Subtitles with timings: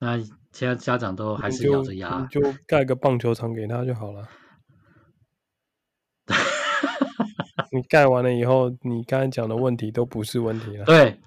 [0.00, 0.16] 那
[0.52, 4.28] 现在家长都还是咬着牙，你就盖个棒球场给他就好了。
[7.72, 10.84] 你盖完了以后，你刚才讲的问题都不是问题了。
[10.84, 11.18] 对。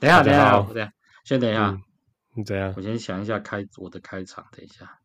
[0.00, 0.92] 等一下，等一下，等一下，
[1.24, 1.70] 先等一下。
[1.70, 1.82] 嗯、
[2.36, 2.74] 你怎样？
[2.76, 4.44] 我先想一下开我的开场。
[4.52, 4.98] 等一下，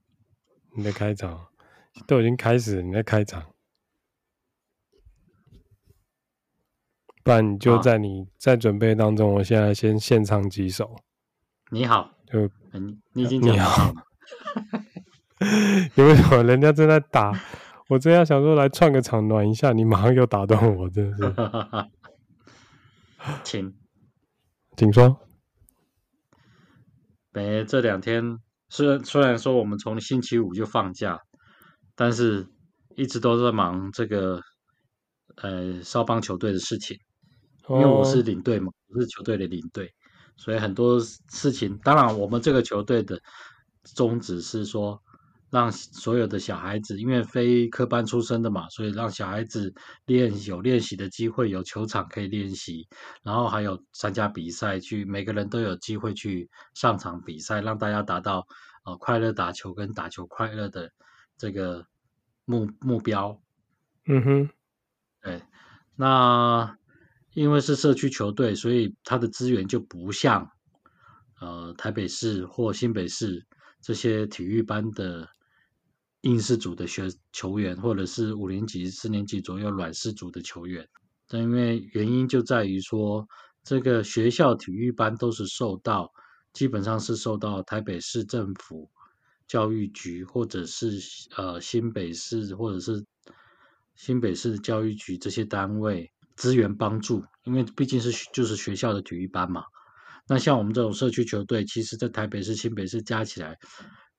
[0.76, 1.48] 你的开场
[2.06, 3.53] 都已经开始，你的开场，
[7.23, 9.34] 不然你就在你在准备当中。
[9.34, 10.95] 我现在先现唱几首。
[11.72, 12.41] 你好，就
[12.77, 13.41] 你你已经。
[13.44, 13.94] 你好，
[15.96, 17.32] 因为什么人家正在打？
[17.90, 21.34] 我正要想说来串个场暖一下，你马上又打断我，真的是。
[23.44, 23.74] 请。
[24.76, 25.20] 请说。
[27.32, 31.20] 没，这两天虽然虽然说我们从星期五就放假，
[31.96, 32.48] 但是
[32.96, 34.40] 一直都在忙这个
[35.35, 36.98] 呃少棒球队的事情，
[37.70, 39.93] 因为我是领队嘛，我是球队的领队，
[40.38, 43.20] 所以很多事情，当然我们这个球队的
[43.84, 45.01] 宗旨是说。
[45.54, 49.71] 让所有的小孩子，因为非科班出身的嘛，所以让小孩子
[50.07, 52.88] 练有练习的机会，有球场可以练习，
[53.21, 58.48] 然后还有参加比赛，去每个人都有机会去上场比赛，让大家达到
[58.84, 60.90] 呃快乐打球跟打球快乐的
[61.38, 61.85] 这个
[62.45, 63.40] 目目标。
[64.07, 64.50] 嗯哼，
[65.22, 65.40] 对，
[65.95, 66.75] 那
[67.34, 70.50] 因为是社区球队，所以它的资源就不像
[71.39, 73.45] 呃台北市或新北市
[73.81, 75.28] 这些体育班的。
[76.25, 80.88] 应试组的学球员，或者是五年级、四年级左右软式组的球员，
[81.28, 83.28] 但因为原因就在于说，
[83.61, 86.13] 这个学校体育班都是受到，
[86.53, 88.89] 基本上是受到台北市政府
[89.50, 90.97] 教育局，或者是
[91.35, 93.03] 呃新北市，或者是
[93.94, 99.63] 新北市教育局这些单位资源帮助，因为毕竟是就是学校的体育班嘛。
[100.28, 103.57] 那像我们这种社区球队，其实在台北市、新北市加起来。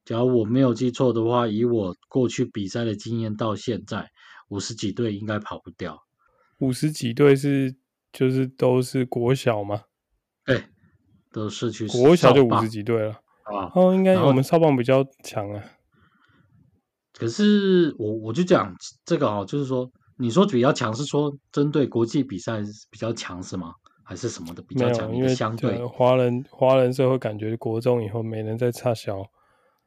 [0.05, 4.11] 假如我没有记错的话，以我过去比赛的经验，到现在
[4.49, 5.99] 五十几队应该跑不掉。
[6.59, 7.75] 五十几队是
[8.13, 9.85] 就是都是国小吗？
[10.45, 10.63] 对，
[11.33, 13.13] 都是去国小就五十几队了
[13.45, 13.73] 啊。
[13.75, 15.65] 哦，应该我们少棒比较强啊。
[17.15, 18.77] 可是我我就讲
[19.07, 22.61] 这个哦，就是说你说比较强是说针对国际比赛
[22.91, 23.75] 比较强是吗？
[24.03, 25.15] 还是什么的比较强？
[25.15, 29.23] 因为相对华人华人社会感觉国中以后没人再差小。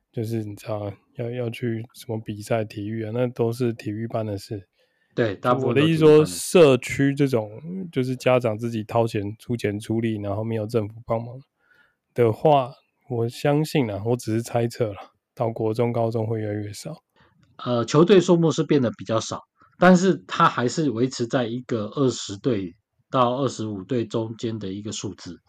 [0.09, 4.67] 就是你知道要要去什么比赛体育啊，那都是体育班的事。
[5.13, 7.51] 对，大部分我的意思说，社区这种
[7.91, 11.35] 就是家长自己掏钱出钱出力，然后没有政府帮忙
[12.15, 12.71] 的话，
[13.11, 14.95] 我相信啊，我只是猜测了，
[15.35, 16.95] 到国中、高中会越来越少。
[17.57, 19.41] 呃，球队数目是变得比较少，
[19.77, 22.75] 但是它还是维持在一个二十队
[23.09, 25.39] 到二十五队中间的一个数字。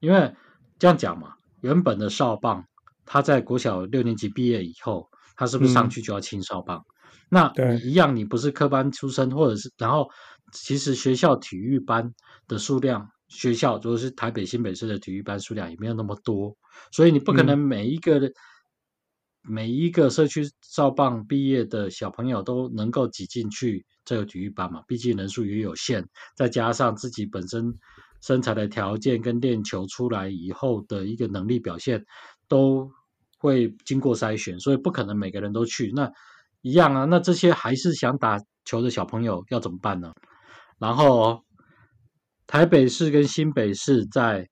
[0.00, 0.34] 因为
[0.78, 2.64] 这样讲嘛，原本的少棒。
[3.06, 6.78] 他在国小六年级毕业以后，他是不是上去就要清少棒？
[6.78, 6.82] 嗯、
[7.28, 10.08] 那你一样，你不是科班出身，或者是然后，
[10.52, 12.14] 其实学校体育班
[12.48, 16.56] 的数量，学校如果是台北新北市的体育班数量也没有那么多，
[16.92, 18.32] 所以你不可能每一个、嗯、
[19.44, 27.74] 每一个社区少棒毕业的小朋友都能够挤进去这个体育班嘛，毕竟人数也有限，再加上自己本身
[28.20, 32.04] 身材的条件跟练球出来以后的一个能力表现。
[32.46, 32.92] 都
[33.38, 35.90] 会经过筛选，所以不可能每个人都去。
[35.94, 36.12] 那
[36.60, 40.12] 一样啊，那这些还是想打球的小朋友要怎么办呢？
[40.78, 41.42] 然后
[42.46, 44.46] 台北市跟新北市在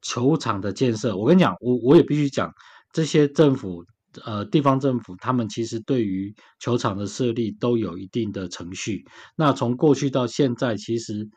[0.00, 2.50] 球场的建设，我跟你讲，我我也必须讲，
[2.92, 3.84] 这些政府
[4.24, 9.04] 呃地方政府，他们其实对于球场的设立都有一定的程序。
[9.36, 11.28] 那从过去到现在，其实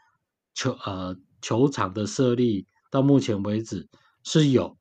[0.53, 3.87] 球呃球场的设立到目前为止
[4.23, 4.77] 是有。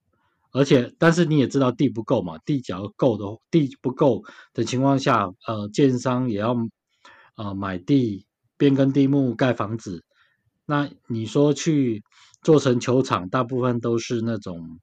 [0.53, 6.57] 而且，但是你也知道地不够嘛，地只要够的，地不够的情况下，呃，建商也要
[7.37, 8.27] 呃买地
[8.57, 10.03] 变更地目盖房子。
[10.67, 12.03] 那你说去
[12.43, 14.81] 做成球场，大部分都是那种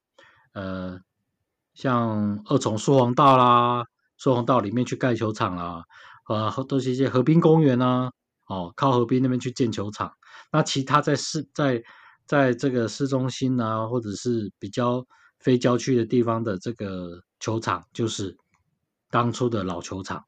[0.53, 1.01] 呃，
[1.77, 3.85] 像二重疏洪道啦，
[4.17, 5.85] 疏洪道里面去盖球场啦，
[6.27, 8.11] 呃，都是一些河滨公园啊，
[8.47, 10.11] 哦，靠河滨那边去建球场。
[10.51, 11.81] 那其他在市在
[12.25, 15.05] 在这个市中心啊，或者是比较。
[15.39, 18.35] 非郊区的地方的这个球场，就是
[19.11, 20.25] 当初的老球场。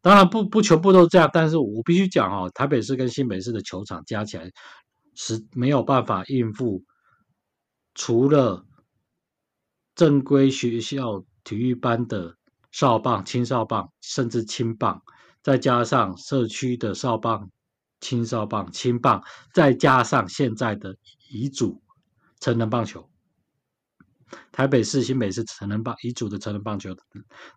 [0.00, 4.48] 当然不不全部都这样，但是我必须讲哦，台北市跟新北市的球场加起来
[5.16, 6.84] 是没有办法应付，
[7.92, 8.64] 除了
[9.96, 12.36] 正规学校体育班的
[12.70, 15.02] 少棒、青少棒，甚至青棒
[15.42, 17.50] 再加上社区的少棒、
[18.00, 20.94] 青少棒、青棒，再加上现在的
[21.30, 21.82] 乙组
[22.40, 23.08] 成人棒球，
[24.52, 26.94] 台北市、新北市成人棒乙组的成人棒球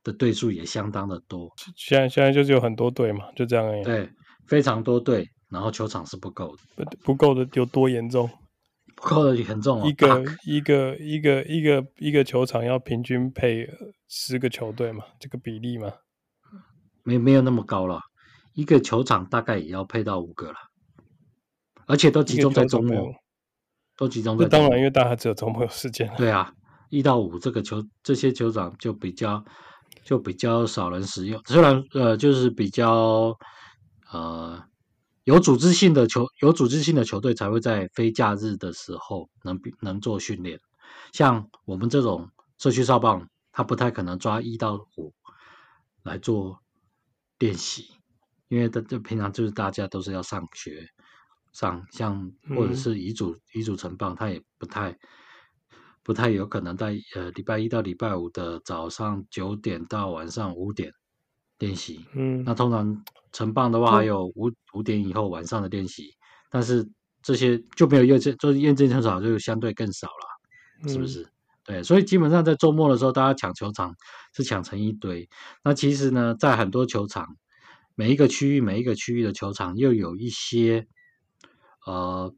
[0.04, 1.52] 的队数也相当的多。
[1.76, 3.84] 现在现在就是有很多队嘛，就这样而已。
[3.84, 4.10] 对，
[4.48, 8.30] 非常多队，然后球场是不够的，不不够的有多严重？
[9.02, 13.66] 不够的很重，一个一个一个一个一个球场要平均配
[14.10, 15.90] 十个球队嘛，这个比例嘛，
[17.04, 18.02] 没没有那么高了，
[18.54, 20.56] 一个球场大概也要配到五个了，
[21.86, 23.14] 而且都集中在周末，
[23.96, 24.50] 都集中在。
[24.50, 26.12] 当然，因为大家只有周末有时间。
[26.18, 26.52] 对啊，
[26.90, 29.46] 一到五这个球这些球场就比较
[30.04, 33.34] 就比较少人使用，虽然呃就是比较
[34.12, 34.62] 呃。
[35.26, 40.60] 有组织性的球，有组织性的球队才会在非假日的时候能能做训练。
[41.12, 45.14] 像我们这种社区少棒，他不太可能抓一到五
[46.04, 46.60] 来做
[47.38, 47.90] 练习，
[48.48, 50.88] 因为他这平常就是大家都是要上学
[51.52, 54.98] 上，像或者是乙组乙组成棒，他也不太
[56.02, 60.94] 不太有可能在呃礼拜一到礼拜五的早上九点到晚上五点
[61.60, 62.06] 练习。
[62.14, 63.04] 嗯，那通常。
[63.32, 66.16] 成棒的话，还有五五点以后晚上的练习，
[66.50, 66.88] 但是
[67.22, 71.22] 这些就没有验证，就是验证球场就相对更少了，是不是？
[71.24, 71.32] 嗯、
[71.66, 73.94] 对，所以基本上在周末的时候，大家抢球场
[74.34, 75.30] 是抢成一堆。
[75.64, 77.28] 那其实呢，在很多球场，
[77.96, 80.88] 每一个区域每一个区域的球场又有一些
[81.86, 82.34] 呃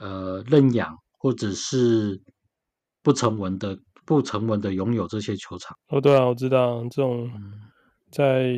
[0.00, 2.20] 呃认养或者是
[3.02, 5.76] 不成文的不成文的拥有这些球场。
[5.88, 7.30] 哦，对啊，我知道这种
[8.10, 8.52] 在。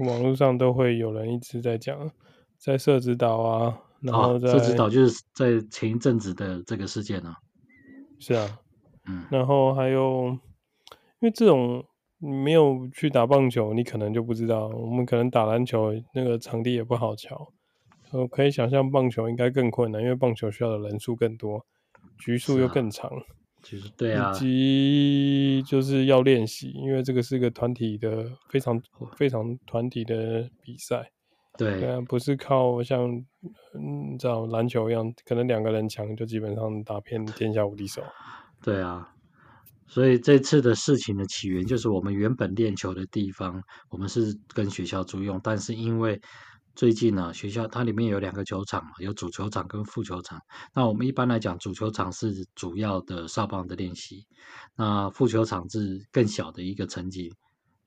[0.00, 2.10] 网络上都会有人一直在讲，
[2.56, 7.36] 在社子岛啊，然后在、哦、社子岛就是在前一阵子的这个事件呢、啊。
[8.18, 8.58] 是啊，
[9.06, 10.38] 嗯，然后还有，
[11.20, 11.84] 因为这种
[12.18, 14.68] 没有去打棒球，你可能就不知道。
[14.68, 17.52] 我们可能打篮球，那个场地也不好瞧。
[18.10, 21.64] 我可以想象棒球应该更困难，因为棒球需要的人数更多，
[22.18, 23.10] 局数又更长。
[23.62, 28.80] 其实对啊，以及就是要练习，因为这个是个团体的非常
[29.16, 31.10] 非常团体的比赛。
[31.56, 33.10] 对，对啊，不是靠像
[33.74, 38.02] 嗯，像篮球一样，可能两个人强就基本上打遍天下无敌手。
[38.62, 39.08] 对啊，
[39.86, 46.20] 所以这次的事情的起源就是我们原本练球的地方，我们是跟学校租用，但是因为。
[46.78, 50.40] 最近呢，学校它里面有两个球场，有主球场跟副球场。
[50.72, 54.28] 那我们一般来讲，主球场是主要的少棒的练习，
[54.76, 57.34] 那副球场是更小的一个层级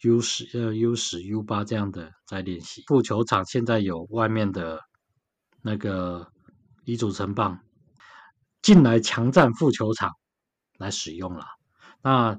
[0.02, 2.84] ，U 十呃 U 十 U 八这样的在练习。
[2.88, 4.82] 副球场现在有外面的
[5.62, 6.28] 那个
[6.84, 7.62] 乙组成棒
[8.62, 10.12] 进来强占副球场
[10.78, 11.46] 来使用了。
[12.04, 12.38] 那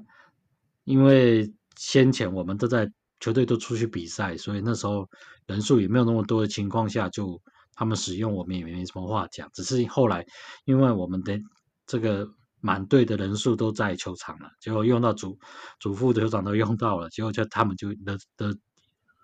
[0.83, 2.91] 因为先前我们都在。
[3.23, 5.09] 球队都出去比赛，所以那时候
[5.47, 7.41] 人数也没有那么多的情况下，就
[7.73, 9.49] 他们使用我们也没什么话讲。
[9.53, 10.25] 只是后来，
[10.65, 11.39] 因为我们的
[11.87, 12.27] 这个
[12.59, 15.39] 满队的人数都在球场了，结果用到主
[15.79, 18.53] 主副球场都用到了，结果就他们就的的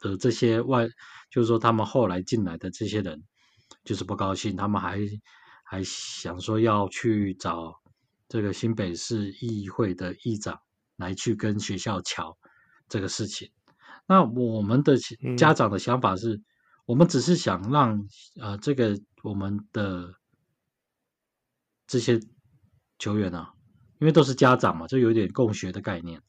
[0.01, 0.87] 的这些外，
[1.29, 3.21] 就是说他们后来进来的这些人
[3.83, 4.97] 就是不高兴，他们还
[5.65, 7.73] 还想说要去找
[8.29, 10.57] 这个新北市议会的议长
[10.95, 12.37] 来去跟学校乔
[12.87, 13.51] 这个事情。
[14.09, 14.97] 那我们的
[15.37, 16.43] 家长的想法是，嗯、
[16.87, 18.07] 我们只是想让
[18.41, 20.15] 呃这个我们的
[21.85, 22.19] 这些
[22.97, 23.53] 球员啊，
[23.99, 26.23] 因为都是家长嘛，就有点共学的概念。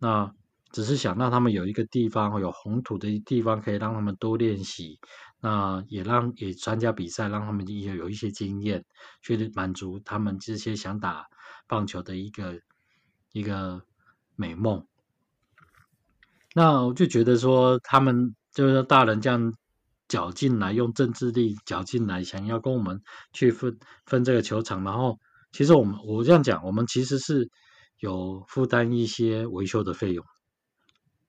[0.00, 0.34] 那
[0.72, 4.98] 只是想让他们有一个地方有红土的地方，可以让他们多练习。
[5.40, 8.84] 那也让也参加比赛，让他们也有一些经验，
[9.22, 11.26] 去满足他们这些想打
[11.68, 12.58] 棒球的一个
[13.30, 13.82] 一个
[14.34, 14.84] 美梦。
[16.54, 19.54] 那我就觉得说，他们就是大人这样
[20.06, 23.00] 搅进来，用政治力搅进来，想要跟我们
[23.32, 24.84] 去分分这个球场。
[24.84, 25.18] 然后，
[25.52, 27.48] 其实我们我这样讲，我们其实是
[28.00, 30.22] 有负担一些维修的费用，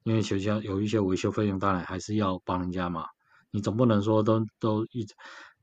[0.03, 3.05] 因为学校有一些维修费用，当然还是要帮人家嘛。
[3.51, 5.13] 你总不能说都都一直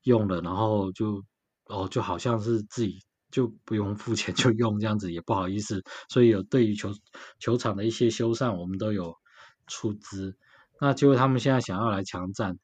[0.03, 1.23] 用了，然后就
[1.65, 2.97] 哦就好像是自己
[3.29, 5.83] 就不用付钱就用这样子，也不好意思。
[6.09, 6.91] 所以有对于球
[7.39, 9.20] 球场的一些修缮，我们都有。
[9.67, 10.35] 出资，
[10.79, 12.57] 那结果他们现在想要来强占，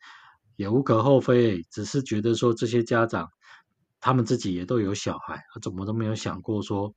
[0.55, 1.63] 也无可厚非。
[1.69, 3.29] 只是觉得说，这些家长，
[3.99, 6.93] 他们自己也都有小孩，怎么都没有想过说，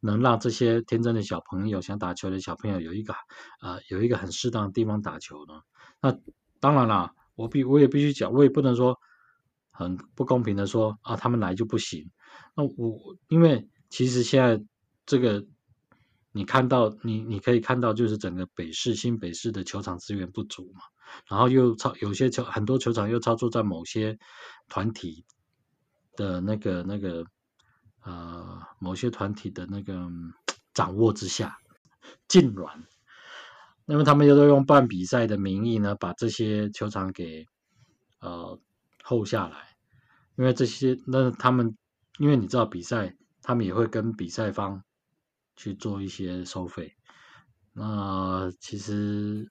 [0.00, 3.14] 能让这些天真的小朋友想打球的小朋友有一个
[3.60, 5.60] 呃有一个很适当的地方打球呢？
[6.00, 6.18] 那
[6.60, 8.98] 当然啦，我必我也必须讲，我也不能说
[9.70, 12.10] 很不公平的说啊，他们来就不行。
[12.54, 14.64] 那我因为其实现在
[15.04, 15.46] 这个。
[16.36, 20.82] 你看到你你可以看到，就是整个北市新北市的球场资源不足嘛。
[21.28, 24.18] 然后又操有些球很多球场又操作在某些
[24.68, 25.24] 团体
[26.14, 27.24] 的那个那个
[28.04, 30.06] 呃某些团体的那个
[30.74, 31.56] 掌握之下，
[32.28, 32.84] 痙软。
[33.86, 37.46] 那么他们又都用办比赛的名义呢，把这些球场给
[38.20, 38.60] 呃
[39.02, 39.76] 后下来，
[40.36, 41.76] 因为这些那他们
[42.18, 44.82] 因为你知道比赛，他们也会跟比赛方
[45.56, 46.92] 去做一些收费。
[47.72, 49.50] 那其实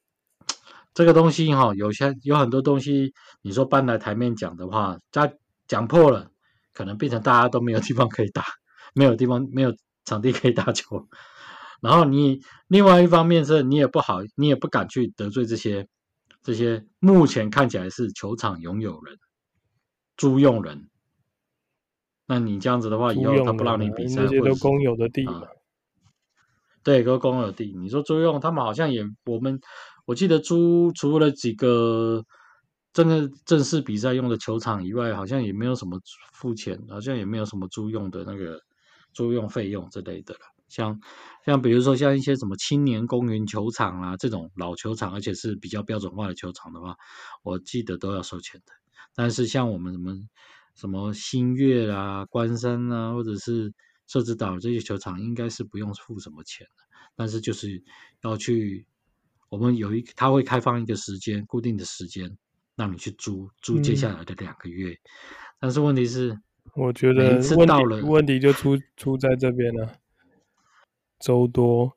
[0.94, 5.32] 这个东西哈，有些有很多东西，你说搬来台面讲的话，他
[5.68, 6.32] 讲破了，
[6.74, 8.44] 可能变成大家都没有地方可以打，
[8.94, 11.08] 没有地方没有场地可以打球。
[11.82, 15.88] 然后你另外一方面是你也不好，你也不敢去得罪这些
[16.42, 19.18] 这些目前看起来是球场拥有人、
[20.18, 20.90] 租用人。
[22.26, 25.34] 那你这样子的话，以后他不让你比赛，这些都公有的地嘛。
[25.34, 25.48] 啊、
[26.86, 27.74] 对，都公有地。
[27.76, 29.60] 你说租用，他们好像也我们
[30.06, 32.24] 我记得租除了几个
[32.94, 36.00] 真的正式比赛用的球场以外，好像也没有什么
[36.32, 38.62] 付钱，好像也没有什么租用的那个
[39.14, 40.42] 租用费用之类的了。
[40.68, 41.00] 像
[41.44, 46.96] 像比如说像一些什么青年公园球场啊这种老球场，而且是比较标准化的球场的话，
[47.44, 48.74] 我记得都要收钱的。
[49.16, 50.14] 但是像我们什么
[50.76, 53.74] 什么新月啊、关山啊，或者是
[54.08, 56.84] 社子岛这些球场，应该是不用付什么钱的。
[57.16, 57.84] 但是就是
[58.22, 58.86] 要去，
[59.50, 62.38] 我们有一他会开放一个时间，固定的时间
[62.76, 64.94] 让你去租租接下来的两个月。
[64.94, 65.00] 嗯、
[65.60, 66.38] 但是问题是，
[66.76, 69.96] 我觉得问题问题就出出在这边了。
[71.18, 71.94] 周多，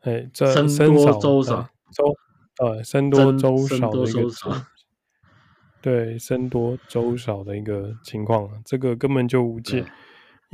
[0.00, 2.16] 哎，这生多周少，周
[2.58, 4.22] 呃，生多周少的一个
[5.82, 9.90] 对，生多粥少的一个情况，这个根本就无解，对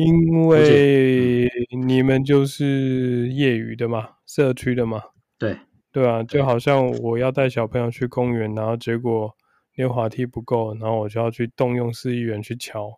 [0.00, 1.46] 因为
[1.86, 5.02] 你们就是业余的嘛，社区的嘛，
[5.38, 5.58] 对。
[5.92, 9.34] 对啊，就好像我要带小朋友去公园，然后结果
[9.74, 12.88] 溜滑梯不够，然后我就要去动用市议员去乔，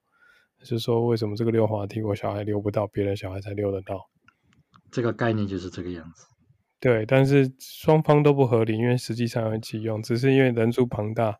[0.61, 3.99] 就是说为什么这个溜滑梯我小孩溜不到，别人小孩才溜得到。
[4.91, 6.27] 这个概念就是这个样子，
[6.79, 11.39] 对，但是双方都不合理，因为实际上要一起用，只是因为人数庞大，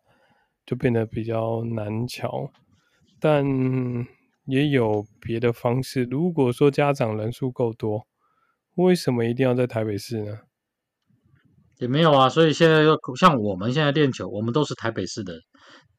[0.65, 2.51] 就变得比较难瞧。
[3.21, 3.45] 但
[4.47, 8.07] 也有别的方式，如果说家长人数够多，
[8.77, 10.39] 为什么一定要在台北市呢？
[11.79, 15.35] 也没有啊，所以现在要像我们现在练球，我们都是台北市的，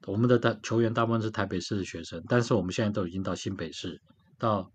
[0.08, 4.00] 我们的大球员大部分是台北市的学生，但是我们现在都已经到新北市，
[4.38, 4.72] 到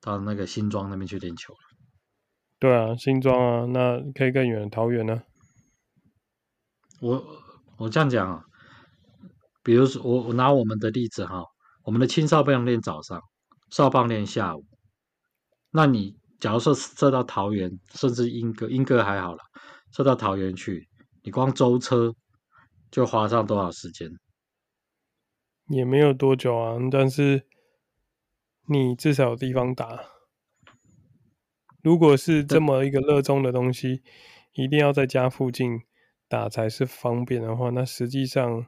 [0.00, 1.58] 到那个新庄那边去练球了。
[2.58, 5.22] 对啊，新庄啊，那可以更远，桃园呢？
[7.00, 7.24] 我
[7.78, 8.42] 我这样讲啊，
[9.62, 11.44] 比如说我我拿我们的例子哈，
[11.86, 13.22] 我们的青少棒练早上，
[13.70, 14.66] 少棒练下午。
[15.70, 19.44] 那你假如说设到桃园，甚至莺歌，莺歌还好了，
[19.92, 20.88] 设到桃园去，
[21.22, 22.12] 你光舟车
[22.90, 24.10] 就花上多少时间？
[25.68, 27.46] 也没有多久啊，但是
[28.68, 30.00] 你至少有地方打。
[31.84, 34.02] 如果是这么一个热衷的东西，
[34.54, 35.82] 一定要在家附近
[36.26, 38.66] 打才是方便的话，那实际上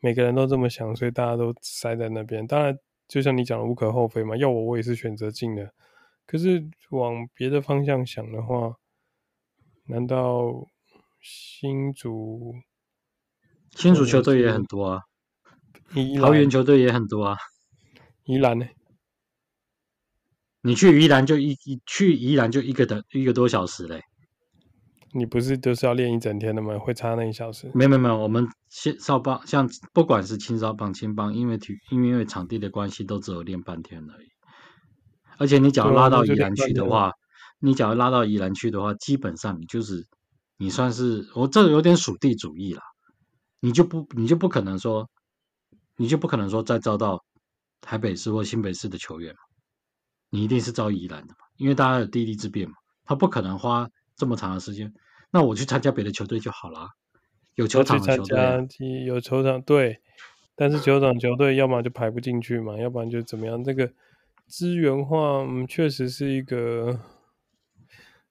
[0.00, 2.46] 每个人都这么想，所以大家都塞在那边。
[2.46, 2.78] 当然，
[3.08, 4.36] 就像你讲的，无可厚非嘛。
[4.36, 5.72] 要我，我也是选择进的。
[6.26, 8.76] 可是往别的方向想的话，
[9.86, 10.66] 难道
[11.20, 12.54] 新竹
[13.74, 15.02] 新竹球队也很多啊？
[16.20, 17.36] 桃园球队也很多啊？
[18.24, 18.66] 宜兰呢？
[20.60, 24.02] 你去宜兰就一一去宜兰就一个等一个多小时嘞，
[25.12, 26.78] 你不是都是要练一整天的吗？
[26.78, 27.70] 会差那一小时？
[27.74, 28.46] 没有没有没有，我们
[29.00, 34.28] 少棒像不管是青少棒、青棒，因为体因为因为场地的关系，都只有练半天而已。
[35.38, 37.12] 而且你只要拉到宜兰去的话，
[37.60, 40.06] 你只要拉到宜兰去的话，基本上你就是
[40.56, 42.82] 你算是我这有点属地主义了，
[43.60, 45.08] 你就不你就不可能说，
[45.96, 47.24] 你就不可能说再招到
[47.80, 49.34] 台北市或新北市的球员。
[50.30, 51.36] 你一定是招宜兰的嘛？
[51.56, 52.74] 因为大家有地利之便嘛，
[53.04, 53.88] 他不可能花
[54.18, 54.92] 这么长的时间。
[55.30, 56.90] 那我去参加别的球队就好了，
[57.54, 60.00] 有球场的球队，有球场对，
[60.54, 63.64] 但是球场球队要么就排不进去嘛，要不然就怎么样？
[63.64, 63.90] 这个
[64.46, 67.00] 资源化嗯，确实是一个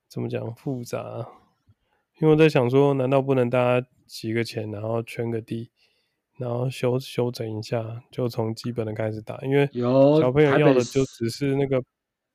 [0.08, 1.25] 怎么讲复杂。
[2.20, 5.72] 因为我在想说，难道不能大家集个钱，然后圈个地？
[6.39, 9.67] 然后修修整一下，就从基本的开始打，因为
[10.20, 11.84] 小朋友要的就只是那个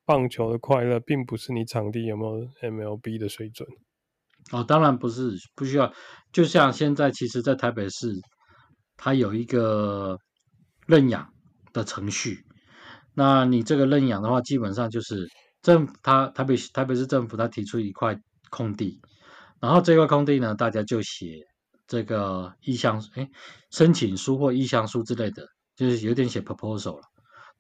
[0.05, 3.69] 棒球的快乐，并不是你场地有没有 MLB 的水准。
[4.51, 5.93] 哦，当然不是，不需要。
[6.33, 8.13] 就像现在，其实，在台北市，
[8.97, 10.19] 它有一个
[10.87, 11.33] 认养
[11.73, 12.45] 的程序。
[13.15, 15.29] 那你这个认养的话，基本上就是
[15.63, 18.19] 政府，它台北台北市政府，它提出一块
[18.51, 19.01] 空地，
[19.61, 21.47] 然后这块空地呢，大家就写。
[21.89, 23.29] 这个意向哎
[23.71, 27.03] 申请书或意向书之类的，就是有点写 proposal 了。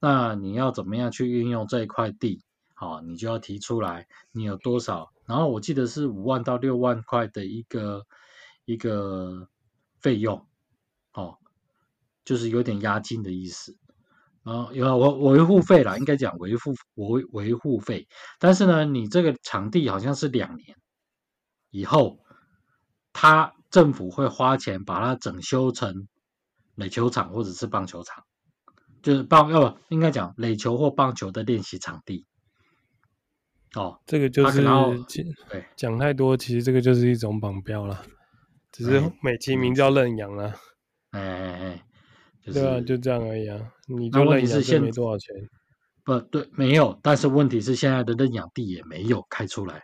[0.02, 2.42] 那你要怎么样去运用这一块地？
[2.74, 5.12] 好，你就要提出来，你有多少？
[5.26, 8.04] 然后我记得是五万到六万块的一个
[8.64, 9.48] 一个
[10.00, 10.44] 费用，
[11.12, 11.38] 哦，
[12.24, 13.78] 就是有点押金的意思。
[14.42, 18.08] 然后有维维护费啦，应该讲维护维维护费。
[18.40, 20.76] 但是呢，你这个场地好像是两年
[21.70, 22.18] 以后，
[23.12, 26.08] 他政府会花钱把它整修成
[26.74, 28.24] 垒球场或者是棒球场，
[29.02, 32.26] 就是棒要不应该讲垒球或棒球的练习场地。
[33.74, 34.62] 哦，这个就是
[35.48, 38.04] 对讲太多，其实这个就是一种绑标了，
[38.70, 40.54] 只是美其名叫认养了。
[41.10, 41.86] 哎哎哎，
[42.52, 43.58] 对啊，就这样而已啊。
[43.86, 45.34] 你就认养是没多少钱，
[46.04, 46.98] 不对，没有。
[47.02, 49.82] 但是问题是现在的认养地也没有开出来，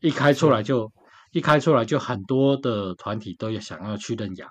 [0.00, 0.90] 一开出来就
[1.32, 4.48] 一开出来就很多的团体都要想要去认养，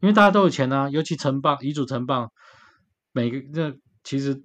[0.00, 2.32] 因为大家都有钱啊，尤其成棒、乙组成棒，
[3.12, 4.42] 每个这其实。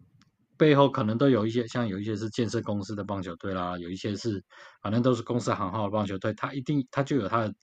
[0.56, 4.42] 背后可能都有一些，像有一些是建设公司的棒球队啦，有一些是
[4.82, 7.54] 反正都是公司行号的棒球队，他一定他就有他的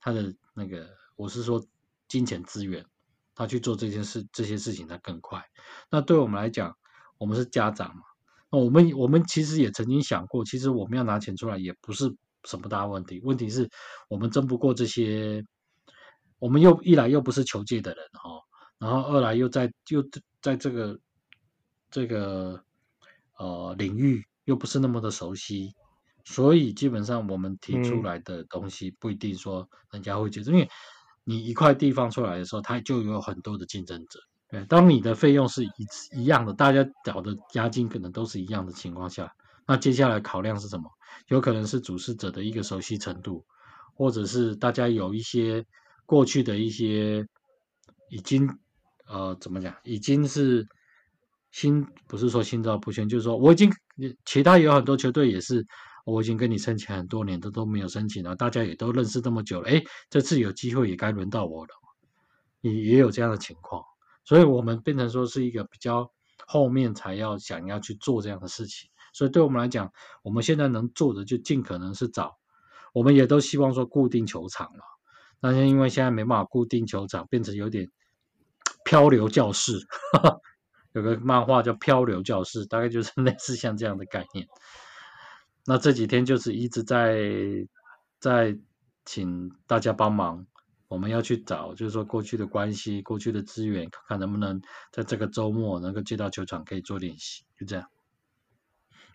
[0.00, 1.62] 他的那个，我是说
[2.08, 2.86] 金钱资源，
[3.34, 5.44] 他去做这件事这些事情他更快。
[5.90, 6.74] 那对我们来讲，
[7.18, 8.02] 我们是家长嘛，
[8.50, 13.68] 那我们我们其实也曾经想过，其实我们要拿钱出来也不是什么大问题，问题是
[14.08, 15.44] 我们争不过这些，
[16.38, 18.30] 我们又一来又不是求界的人哈，
[18.78, 20.02] 然后二来又在又
[20.40, 20.98] 在这个。
[21.88, 22.60] 这个
[23.38, 25.72] 呃领域又不是那么的熟悉，
[26.24, 30.68] 所以基本上我们提出来的东西不一定说人家会接受，嗯、因为
[31.22, 34.18] 你一块地方出来的时候，它就有很多的竞争者。
[34.48, 35.70] 对，当你的费用是一
[36.12, 39.32] 一样的，大家缴的押金可能都是一样的情况下，
[39.64, 40.90] 那接下来考量是什么？
[41.28, 43.46] 有可能是主事者的一个熟悉程度，
[43.94, 45.64] 或者是大家有一些
[46.06, 47.26] 过去的一些
[48.08, 48.48] 已经
[49.06, 50.66] 呃怎么讲，已经是。
[51.52, 53.72] 心不是说心照不宣，就是说我已经，
[54.26, 55.66] 其他有很多球队也是，
[56.04, 61.70] 我已经跟你申请很多年都都没有申请了，大家也都认识这么久了，哎，这次有机会也该轮到我了，
[62.60, 63.82] 也也有这样的情况，
[64.22, 66.12] 所以我们变成说是一个比较
[66.46, 69.90] 后面才要想要去做这样的事情，所以对我们来讲，
[70.22, 72.36] 我们现在能做的就尽可能是找，
[72.92, 74.80] 我们也都希望说固定球场了，
[75.40, 77.90] 但是因为现在没办法固定球场，变成有点
[78.84, 79.78] 漂流教室。
[80.92, 84.48] 有个漫画叫《漂流教室》，大概就是类似像这样的概念。
[85.66, 87.18] 那这几天就是一直在
[88.18, 88.56] 在
[89.04, 90.46] 请大家帮忙，
[90.88, 97.86] 我们要去找，就是说过去的关系、过去的资源，看看能不能在这个周末能够接到球场可以做练习，就这样。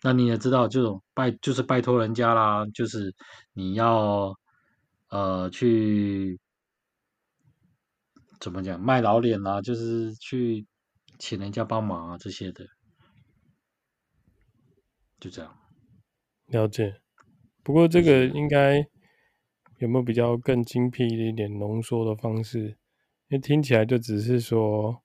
[0.02, 3.12] 那你也知道，这种拜就是拜托人家啦，就是
[3.54, 4.38] 你要
[5.12, 6.40] 呃去
[8.40, 10.66] 怎么讲卖老脸啦，就是去。
[11.18, 12.66] 请人家帮忙啊，这些的，
[15.20, 15.56] 就这样。
[16.46, 17.00] 了解。
[17.62, 18.84] 不过这个应该
[19.78, 22.70] 有没有比较更精辟一点浓缩的方式？
[23.28, 25.00] 因为听起来就只是说，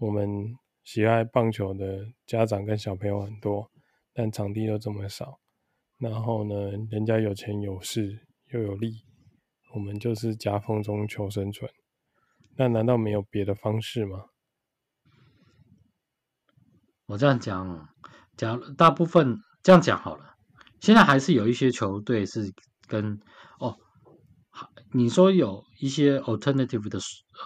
[0.00, 3.70] 我们喜爱棒球的家长跟小朋友很多，
[4.12, 5.40] 但场地又这么少。
[5.96, 6.54] 然后呢，
[6.90, 9.02] 人家有钱有势又有力，
[9.74, 11.70] 我们就是夹缝中求生存。
[12.56, 14.26] 那难道没有别的方式吗？
[17.06, 17.88] 我这样讲，
[18.36, 20.34] 讲大部分这样讲好了。
[20.80, 22.52] 现在还是有一些球队是
[22.86, 23.20] 跟
[23.58, 23.76] 哦，
[24.92, 26.98] 你说有一些 alternative 的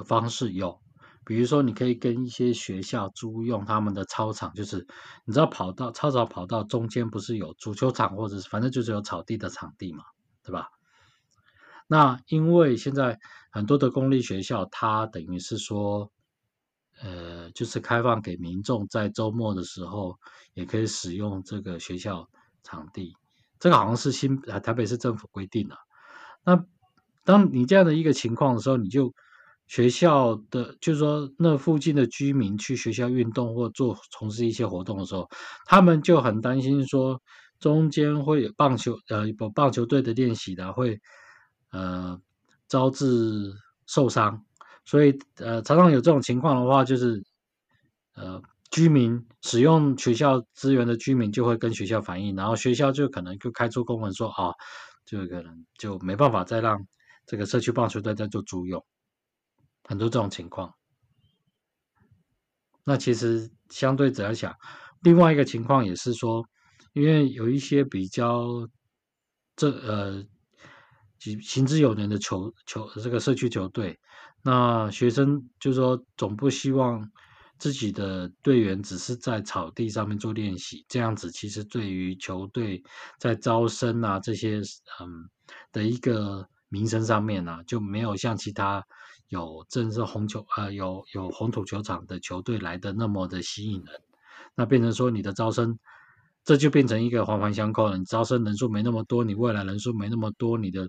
[0.05, 0.81] 方式有，
[1.25, 4.87] 比如说你可以跟一些学校租用他们的操场，就是
[5.25, 10.05] 你知道跑道、操场跑道中间不是有足球场，或者是反正就是有草地的场地嘛，
[10.43, 10.69] 对吧？
[11.91, 13.19] 那因为现在
[13.51, 16.11] 很多的公立学校，它等于是说。
[17.03, 20.19] 呃，就是开放给民众在周末的时候
[20.53, 22.29] 也可以使用这个学校
[22.63, 23.17] 场地，
[23.59, 25.75] 这个好像是新台北市政府规定的。
[26.45, 26.63] 那
[27.25, 29.15] 当你这样的一个情况的时候，你就
[29.67, 35.27] 学校的，就是说那附近的居民去学校运动或做从事一些活动的时候，
[35.65, 37.23] 他们就很担心说
[37.61, 41.01] 中间会有棒球呃不棒球队的练习的会
[41.71, 42.21] 呃
[42.69, 43.53] 招致
[43.87, 44.45] 受伤。
[44.85, 47.23] 所以，呃，常常有这种情况的话，就是，
[48.15, 54.53] 呃，居民使用学校资源的居民就会跟学校反映，然后学校就可能就开出公文说，啊，
[55.05, 56.87] 就可能就没办法再让
[57.27, 58.85] 这个社区棒球队再做租用，
[59.85, 60.75] 很多这种情况。
[62.83, 64.57] 那其实相对只要想，
[65.03, 66.45] 另外一个情况也是说，
[66.95, 68.67] 因为有一些比较
[69.55, 70.25] 这呃
[71.21, 74.01] 行之有年的球球这个社区球队，
[74.43, 77.11] 那学生就是说总不希望
[77.59, 82.83] 自己的队员只是在草地上面做练习，这样子其实对于球队
[83.19, 84.63] 在招生啊这些
[85.01, 85.29] 嗯
[85.73, 88.83] 的一个名声上面呢、就没有像其他
[89.29, 94.01] 有正式红球呃有有红土球场的球队来的那么的吸引人，
[94.55, 95.79] 那变成说你的招生。
[96.45, 97.99] 这就变成一个环环相扣了。
[97.99, 100.89] 你招生人数没那么多，你未来人数没那么多，你的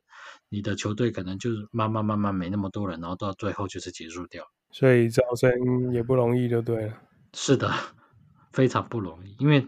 [0.49, 4.43] 你的球队可能就是慢慢慢慢没那么多人，然后到最后就是结束掉。
[4.71, 5.51] 所以招生
[5.93, 6.93] 也不容易，就对了。
[7.33, 7.69] 是的，
[8.53, 9.35] 非常不容易。
[9.39, 9.67] 因为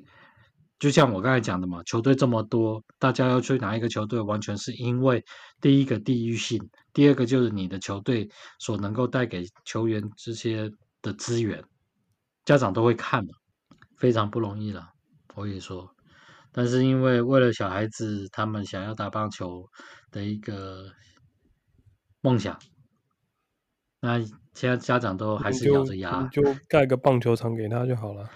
[0.79, 5.23] 就像我刚才讲的嘛，球队这么多，大家要去哪一个球队，完全是因为
[5.61, 11.63] 第一个地域性，第二个就是你的球队所能够带给球员这些的资源，
[12.45, 13.33] 家长都会看的，
[13.97, 14.92] 非常不容易了。
[15.35, 15.89] 我也说，
[16.51, 19.65] 但是因为为了小孩子他们想要打棒球
[20.11, 20.91] 的一个
[22.21, 22.59] 梦想，
[23.99, 24.19] 那
[24.53, 28.29] 现在家长都还是咬着牙，就 盖个棒球场给他就好了。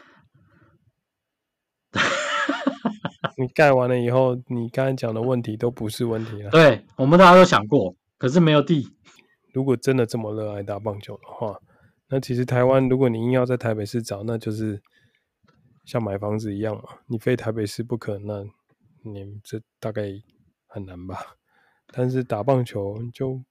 [3.37, 6.49] 你盖完了以后，你刚才讲的问题都不是问题了。
[6.49, 8.87] 对，我们大家都想过，可是没有地。
[9.53, 11.55] 如果真的这么热爱打棒球的话，
[12.09, 14.81] 那其实台湾，如果你硬要在台北市找，那就是。
[15.87, 18.51] 像买房子一样嘛，你非台北市不可能，
[19.03, 20.03] 你这大概
[20.65, 21.37] 很难吧？
[21.93, 23.41] 但是打棒球就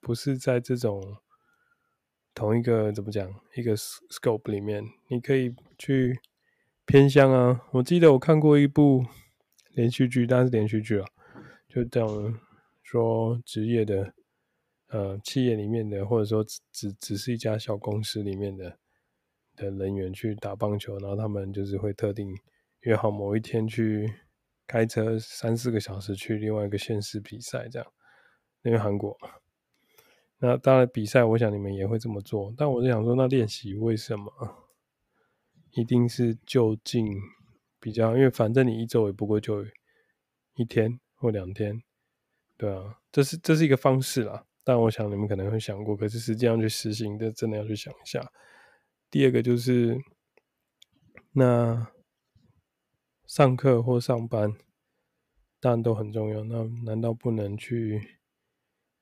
[0.00, 1.18] 不是在这种
[2.34, 6.18] 同一个怎么讲一个 scope 里面，你可以去
[6.84, 7.64] 偏乡啊。
[7.70, 9.06] 我记得我看过一部
[9.70, 11.06] 连续剧，但是连续剧啊，
[11.68, 12.40] 就这样
[12.82, 14.12] 说职业的
[14.88, 18.76] 呃企业里面的，或者说只只只是一家小公司里面的。
[19.64, 22.34] 的人员去打棒球，然后他们就是会特定
[22.80, 24.12] 约好某一天去
[24.66, 27.92] 开车三四个小时去另外一个县市比赛，这样。
[28.62, 29.16] 因为韩国，
[30.38, 32.52] 那当然比赛，我想你们也会这么做。
[32.56, 34.30] 但我就想说，那练习为什么
[35.70, 37.06] 一定是就近
[37.78, 38.16] 比较？
[38.16, 39.64] 因为反正你一周也不过就
[40.54, 41.80] 一天或两天，
[42.56, 44.44] 对啊，这是这是一个方式啦。
[44.64, 48.20] 但我想你们可能会想过，可是实际上去实行，这真的要去想一下。
[49.10, 49.98] 第二个就是，
[51.32, 51.90] 那
[53.26, 54.52] 上课或上班
[55.60, 56.44] 当然都很重要。
[56.44, 58.18] 那难道不能去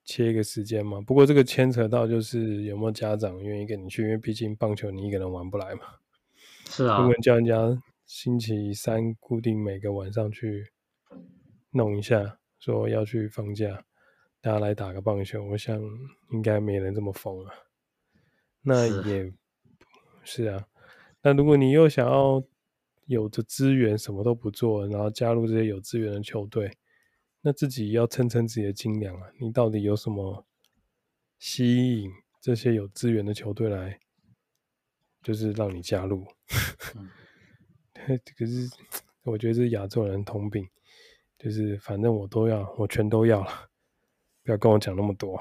[0.05, 1.01] 切一个时间吗？
[1.01, 5.83] 不过这个牵扯到就是有没有家长愿意跟你去，因为毕竟棒球你一个人玩不来嘛。
[6.67, 10.73] 是啊，不能叫人家星期三固定每个晚上去
[11.71, 13.85] 弄一下，说要去放假，
[14.41, 15.45] 大家来打个棒球。
[15.47, 15.81] 我想
[16.31, 17.53] 应该没人这么疯啊。
[18.63, 19.33] 那也。
[20.29, 20.67] 是啊，
[21.23, 22.43] 那如果你又想要
[23.07, 26.77] 有着资源什么都不做，然后加入这些有资源的球队，
[27.43, 29.29] 那自己要称称自己的斤两啊！
[29.39, 30.45] 你到底有什么
[31.39, 32.11] 吸引
[32.41, 34.01] 这些有资源的球队来，
[35.23, 36.27] 就是让你加入？
[36.99, 37.09] 嗯、
[38.37, 38.69] 可 是
[39.23, 40.69] 我觉得是亚洲人通病，
[41.39, 43.69] 就是反正我都要，我全都要了，
[44.43, 45.41] 不要跟我讲那么多。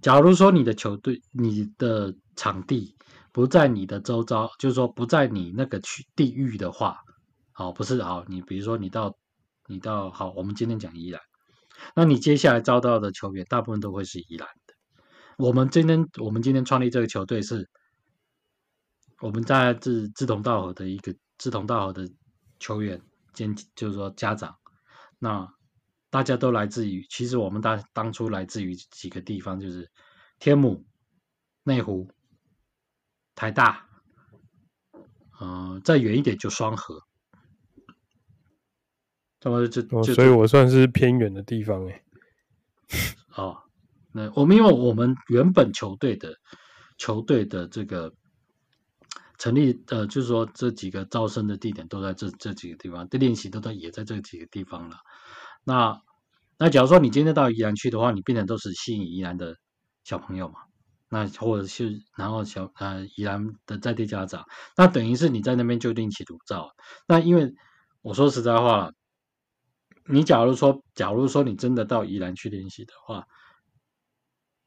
[0.00, 2.93] 假如说你的球队，你的场地。
[3.34, 7.00] 不在你的周遭，就是说不在你那个区地域的话，
[7.50, 9.18] 好，不是好，你比如说你到
[9.66, 11.20] 你到好，我们今天讲宜兰，
[11.96, 14.74] 那你接下来招到的球员大部分都会是宜兰的。
[15.36, 17.68] 我们今天我们今天创立这个球队是，
[19.20, 22.08] 我们在志志同道合的一个志同道合的
[22.60, 24.54] 球员兼就是说家长，
[25.18, 25.52] 那
[26.08, 29.90] 大家都来自于，其实我们当当初来自于几个地方，就是
[30.38, 30.86] 天母、
[31.64, 32.08] 内湖。
[33.34, 33.86] 台大，
[35.40, 37.02] 嗯、呃，再远一点就双和，
[39.42, 42.02] 那么就就、哦，所以我算是偏远的地方哎。
[43.36, 43.58] 哦，
[44.12, 46.36] 那我们因为我们原本球队的
[46.98, 48.14] 球队的这个
[49.38, 54.98] 成立，呃，就是说这几个招生的地点都在这这几个地方，的练习都在也在这几个地方了。
[55.64, 56.00] 那
[56.56, 59.56] 那假如说你今天到宜兰去的话，你变成都是吸引宜兰的
[60.04, 60.60] 小朋友嘛？
[61.14, 64.44] 那或者是然后小呃宜兰的在地家长，
[64.76, 66.74] 那等于是你在那边就另起炉灶。
[67.06, 67.54] 那因为
[68.02, 68.90] 我说实在话，
[70.06, 73.28] 你假如说假如说你真的到宜兰去练习的话，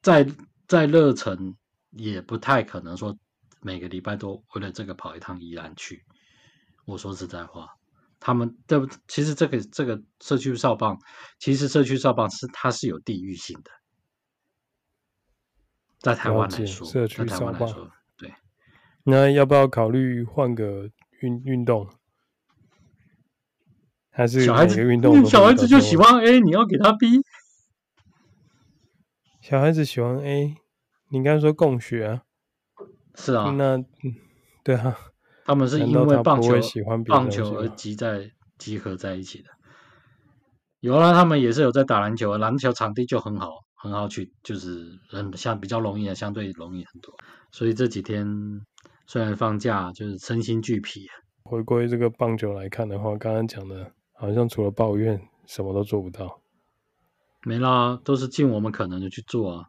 [0.01, 0.25] 在
[0.69, 1.57] 在乐城
[1.91, 3.17] 也不太可能说
[3.59, 6.01] 每个礼拜都为了这个跑一趟宜兰去。
[6.85, 7.67] 我说实在话，
[8.21, 8.87] 他们对不？
[9.09, 10.97] 其实这个这个社区少棒，
[11.39, 13.71] 其实社区少棒是它是有地域性的。
[16.07, 18.33] 在台湾来说，社区少棒，对，
[19.03, 20.89] 那要不要考虑换个
[21.19, 21.89] 运运动？
[24.09, 25.23] 还是小孩子运动？
[25.27, 27.21] 小孩子就喜欢 A，，你要给他 B。
[29.41, 30.55] 小孩子喜欢 A，
[31.09, 32.23] 你刚才说共学啊？
[33.15, 33.83] 是啊，那
[34.63, 34.97] 对啊，
[35.45, 39.49] 他们是因为棒球喜欢棒球而集在集合在一起的。
[40.79, 47.13] 有啦，他们也是有在打篮球，篮球场地就很好，很好去，就是很像比较容易啊，相对容易很多。
[47.51, 48.25] 所以这几天
[49.05, 51.07] 虽然放假，就是身心俱疲。
[51.43, 56.41] 回归这个棒球来看的话，刚刚讲的，好像除了抱怨，什么都做不到。
[57.43, 59.65] 没啦，都是尽我们可能的去做啊，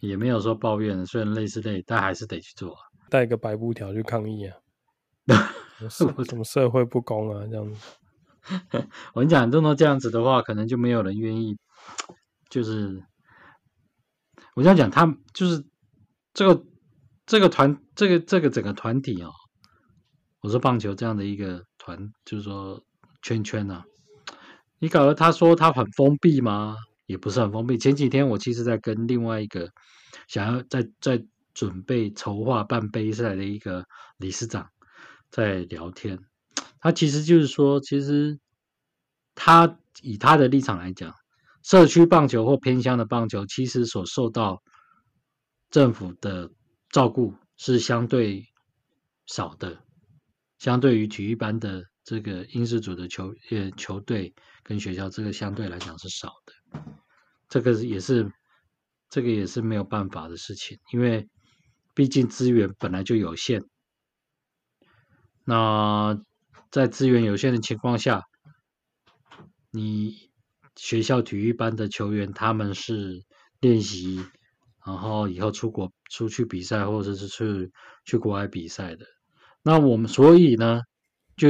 [0.00, 1.06] 也没有说抱怨。
[1.06, 2.80] 虽然累是累，但还是得去做啊。
[3.08, 4.56] 带个白布条去抗议啊！
[5.88, 7.46] 什么社会不公啊？
[7.48, 7.80] 这样子。
[9.14, 11.56] 我跟你讲，弄到这样子的话，可能就没有人愿意。
[12.48, 13.00] 就是
[14.54, 15.64] 我这样讲，他就是
[16.34, 16.64] 这个
[17.26, 19.30] 这个团，这个这个整个团体哦。
[20.40, 22.82] 我说棒球这样的一个团，就是说
[23.22, 23.84] 圈圈啊，
[24.78, 26.76] 你搞得他说他很封闭吗？
[27.06, 27.76] 也不是很封闭。
[27.76, 29.70] 前几天我其实在跟另外一个
[30.28, 33.84] 想要在在准备筹划办杯赛的一个
[34.16, 34.70] 理事长
[35.30, 36.18] 在聊天，
[36.80, 38.38] 他其实就是说，其实
[39.34, 41.14] 他以他的立场来讲，
[41.62, 44.62] 社区棒球或偏乡的棒球，其实所受到
[45.70, 46.50] 政府的
[46.88, 48.44] 照顾是相对
[49.26, 49.82] 少的。
[50.58, 56.82] 相对于体育班的这个英式组的球呃球队跟学校，这个相对来讲是少的，
[57.48, 58.30] 这个也是
[59.08, 61.30] 这个也是没有办法的事情，因为
[61.94, 63.64] 毕竟资源本来就有限。
[65.44, 66.22] 那
[66.70, 68.24] 在资源有限的情况下，
[69.70, 70.29] 你
[70.76, 73.22] 学校体育班的球员他们是
[73.60, 74.24] 练习，
[74.86, 77.70] 然后以后出国出去比赛，或者是去
[78.04, 79.04] 去国外比赛的。
[79.62, 80.80] 那我们所以呢，
[81.36, 81.48] 就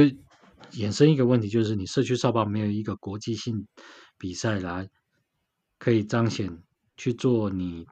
[0.73, 3.67] 衍生一个问题，就是你社区少棒没有一个国际性
[4.17, 4.87] 比赛来
[5.79, 6.57] 可以彰显
[6.97, 7.85] 去做，你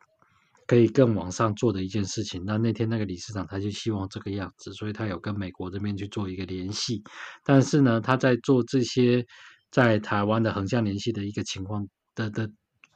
[0.67, 2.43] 可以更往上做的一件事情。
[2.45, 7.01] 那那天那个理事长他就希望这个样子，所以他有跟美国这边去做一个联系。
[7.43, 9.25] 但是呢，他在做这些
[9.71, 12.49] 在台湾的横向联系的一个情况的的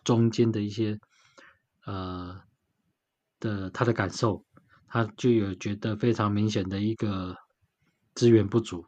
[0.03, 0.97] 中间的一些
[1.86, 2.41] 呃
[3.39, 4.43] 的他的感受。
[4.95, 7.36] 他就有觉得非常明显的一个
[8.13, 8.86] 资源不足，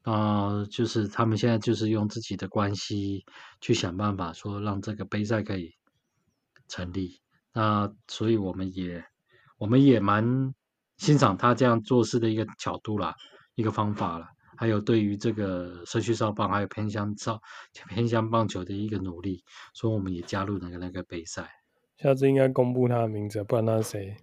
[0.00, 3.26] 啊、就是他们现在就是用自己的关系
[3.60, 5.74] 去想办法，说让这个杯赛可以
[6.68, 7.20] 成立。
[7.52, 9.04] 那所以我们也
[9.58, 10.54] 我们也蛮
[10.96, 13.14] 欣赏他这样做事的一个角度啦，
[13.54, 14.30] 一个方法啦，
[14.60, 17.40] 还有对于这个社区少棒还有偏乡少
[17.88, 19.42] 偏乡棒球的一个努力，
[19.72, 21.48] 所以我们也加入那个那个杯赛。
[21.96, 24.16] 下次应该公布他的名字，不然他是谁？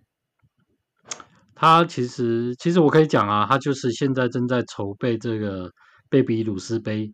[1.56, 5.71] 他其实，其实我可以讲啊，他就是现在正在筹备这个
[6.08, 7.12] 贝比鲁斯杯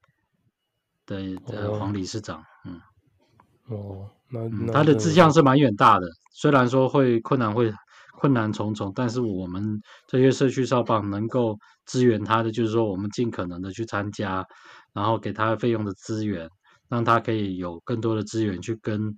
[1.06, 2.82] 的的黄理事长，哦、嗯，
[3.70, 7.72] 哦，那，嗯、他的志向是蛮远大的，虽然说会困难会
[8.17, 14.45] 困难重重，但是我们这些社区少棒能够支援他的，就是说我们尽可能的去参加，
[14.93, 16.49] 然后给他费用的资源，
[16.89, 19.17] 让他可以有更多的资源去跟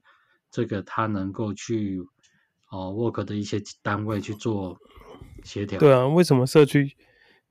[0.51, 1.99] 这个他能够去
[2.71, 4.77] 哦 work 的一些单位去做。
[5.43, 5.79] 协调。
[5.79, 6.91] 对啊，为什么社区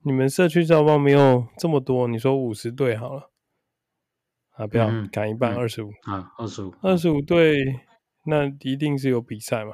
[0.03, 2.07] 你们社区少棒没有这么多？
[2.07, 3.31] 你说五十队好了，
[4.51, 7.63] 啊，不要赶、嗯、一半二十五啊，二十五，二十五队，
[8.25, 9.71] 那一定是有比赛嘛？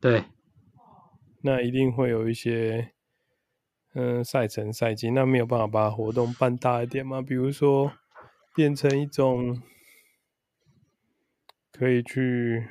[0.00, 0.24] 对，
[1.42, 2.92] 那一定会有一些
[3.94, 7.20] 嗯赛程赛季，那没有办法把活动办大一点吗？
[7.20, 7.92] 比如说
[8.54, 9.60] 变成一种
[11.72, 12.66] 可以去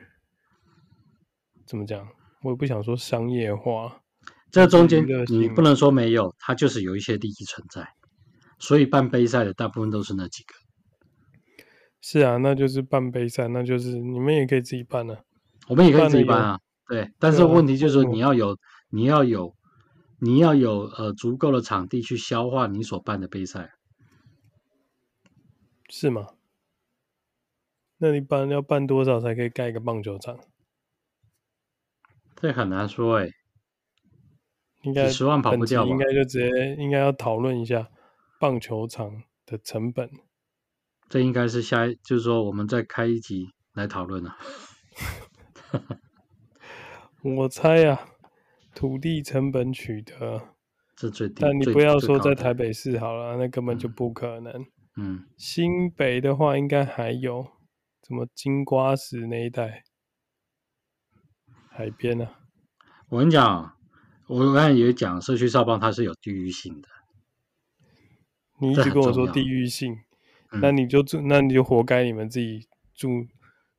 [1.66, 2.08] 怎么讲？
[2.44, 4.02] 我也不想说商业化。
[4.50, 7.88] 这中间你不能说没有，它就是有一些利益存在，
[8.60, 10.54] 所以办杯赛的大部分都是那几个。
[12.02, 15.22] 是啊，那就是办杯赛，那就是你们也可以自己办啊。
[15.68, 16.60] 我们也可以自己办啊，
[16.92, 17.14] 对。
[17.20, 18.58] 但是问题就是说，你要有，
[18.90, 19.56] 你要有，
[20.20, 23.72] 你要有呃足够的场地去消化你所办的杯赛，
[25.88, 26.28] 是吗？
[27.98, 30.38] 那你办要办多少才可以盖一个棒球场？
[32.36, 33.34] 这很难说哎、欸。
[34.82, 35.90] 应该十万跑不掉吧？
[35.92, 37.88] 应该就直接应该要讨论一下
[38.38, 40.10] 棒球场的成本。
[41.08, 44.36] 这应该是下一，就是说我们再开一集来讨论了。
[47.24, 48.08] 我猜呀、啊，
[48.74, 50.56] 土地成本取得，
[50.96, 51.36] 这最低。
[51.40, 54.52] 但你不要说在台北市好了，那根本就不可能。
[54.54, 54.66] 嗯。
[54.98, 57.48] 嗯新北的话，应该还有
[58.08, 59.84] 什么金瓜石那一带
[61.70, 62.40] 海边呢、啊？
[63.10, 63.78] 我跟你讲。
[64.28, 66.88] 我刚才也讲，社区少棒它是有地域性的。
[68.60, 69.94] 你一直跟我说地域性，
[70.62, 73.10] 那你就住，那你就活该你们自己住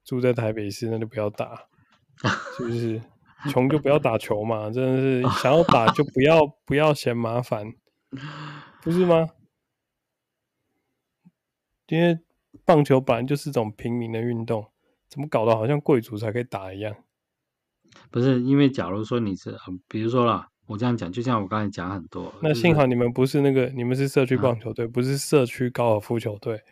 [0.04, 1.68] 住在台北市，那就不要打。
[2.58, 3.02] 是不是？
[3.50, 7.72] 穷就不要打球嘛， 真的是想要打就不要 不要嫌麻烦，
[8.82, 9.28] 不是吗？
[11.88, 12.18] 因为
[12.64, 14.66] 棒球本来就是种平民的运动，
[15.08, 16.94] 怎么搞得好像贵族才可以打一样？
[18.10, 19.54] 不是，因为假如说你是，
[19.88, 26.62] 比如说啦，我这样讲，就像我刚才讲很多，那幸好你们不是那个，你们是社区棒球队，啊、不是社区高尔夫球队，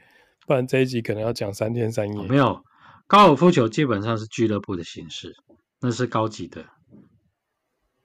[0.46, 2.18] 不然这一集可能要讲三天三夜。
[2.18, 2.64] 哦、没有，
[3.06, 5.34] 高尔夫球基本上是俱乐部的形式。
[5.80, 6.66] 那是高级的，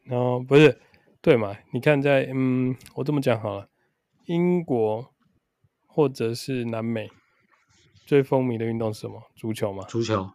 [0.10, 0.80] 哦，不是，
[1.22, 1.56] 对嘛？
[1.74, 3.70] 你看在，在嗯，我这么讲好了，
[4.26, 5.14] 英国
[5.86, 7.10] 或者是南美
[8.06, 9.22] 最风靡的运动是什么？
[9.36, 9.84] 足球嘛？
[9.88, 10.32] 足球。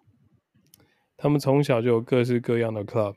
[1.17, 3.15] 他们从小就有各式各样的 club，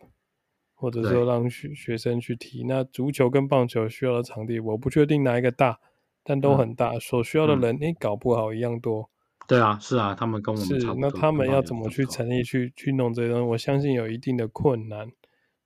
[0.73, 2.63] 或者说让学学生去踢。
[2.63, 5.79] 那足球跟棒球需要的场地，我不确定哪一个大，
[6.23, 9.09] 但都很大，嗯、所需要的人，你、嗯、搞不好一样多。
[9.45, 10.79] 对啊，是啊，他们跟我们。
[10.79, 13.45] 是，那他们要怎么去成立、去去弄这些东西？
[13.45, 15.11] 我相信有一定的困难，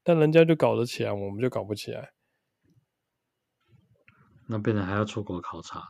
[0.04, 2.10] 但人家就搞得起来，我们就搞不起来。
[4.48, 5.86] 那变成还要出国考察了。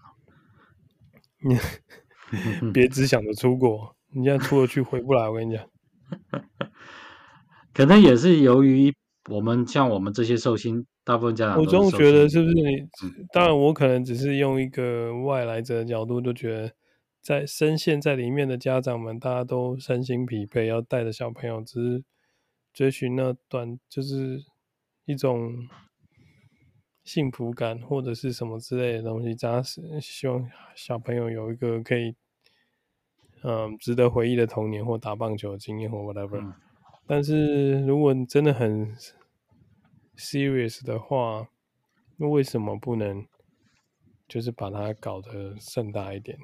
[1.42, 5.30] 你别只想着出国，你现在出了去回不来。
[5.30, 5.66] 我跟你讲，
[7.74, 8.94] 可能也是由于
[9.30, 12.88] 我们像我们这些寿星，大部分家长，我总觉得是不是你？
[13.32, 16.74] 当然，我可能只是用一个外来者的角度，就觉得。
[17.28, 22.06] 在深陷在里面的家长们，大家都身心疲惫，要带着小朋友，只是
[22.72, 24.46] 追寻那短，就是
[25.04, 25.68] 一种
[27.04, 32.16] 幸福感或者是什么之类的东西，扎实希望小朋友有一个可以，
[33.44, 36.40] 嗯，值得回忆的童年或打棒球的经验或 whatever。
[36.40, 36.54] 嗯。
[37.06, 38.96] 但是如果你真的很
[40.16, 41.50] serious 的话，
[42.16, 43.28] 那为什么不能
[44.30, 46.38] 就是把它搞得盛大一点？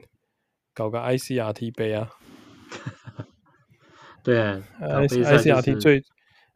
[0.74, 2.10] 搞个 ICRT 杯啊！
[4.24, 6.04] 对啊，ICRT 最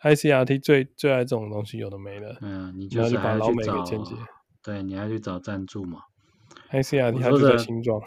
[0.02, 2.38] ICRT 最最爱这种东西，有的没的。
[2.42, 4.16] 嗯，你就是把老美给间接。
[4.64, 6.00] 对，你还去找赞助嘛
[6.72, 8.02] ？ICRT 它就在新庄。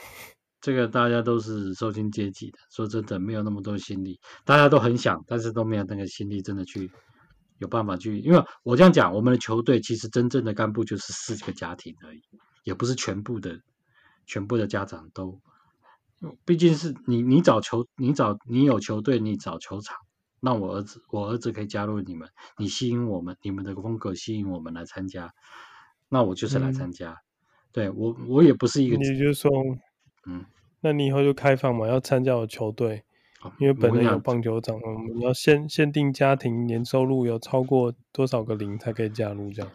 [0.60, 4.18] 这个大家都是受薪阶级的，说真的，没有那么多心力。
[4.44, 6.90] 大家都很想，但是都没有那个心力，真的去
[7.58, 8.18] 有办法去。
[8.18, 12.22] 因为我这样讲，我们的球队其实真正的干部就是四个家庭而已，
[12.64, 13.60] 也不是全部的
[14.26, 15.40] 全部的家长都。
[16.44, 19.96] 毕竟是你，你找球，你找你有球队，你找球场，
[20.40, 22.28] 那我儿子，我儿子可以加入你们，
[22.58, 25.32] 你吸引我们，你们的风格吸引我们来参加，
[26.08, 27.12] 那我就是来参加。
[27.12, 27.16] 嗯、
[27.72, 29.50] 对我，我也不是一个，你就说，
[30.26, 30.44] 嗯，
[30.80, 33.04] 那你以后就开放嘛，要参加我球队，
[33.58, 39.72] 因为本来有棒球场，我们要限限定家庭年收入有超过多少个零才可以加入这样。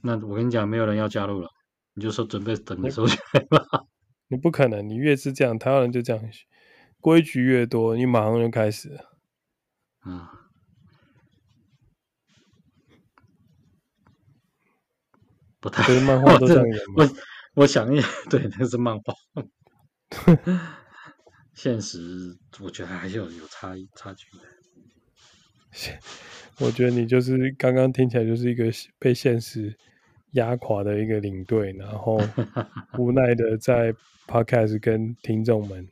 [0.00, 1.50] 那我跟你讲，没有人要加入了，
[1.94, 3.84] 你就说准备等你收起来吧。
[4.28, 6.22] 你不可能，你越是这样，台湾人就这样，
[7.00, 9.04] 规矩越多，你马上就开始了。
[10.06, 10.26] 嗯，
[15.60, 15.82] 不太。
[15.82, 16.94] 是漫画都这样演吗？
[17.54, 19.14] 我我想一，对，那是漫画。
[21.54, 24.44] 现实，我觉得还是有有差异差距的。
[26.60, 28.64] 我觉得你就是刚刚听起来就是一个
[28.98, 29.76] 被现实
[30.32, 32.20] 压垮的一个领队，然后
[32.98, 33.94] 无奈的在
[34.28, 35.88] podcast 跟听众们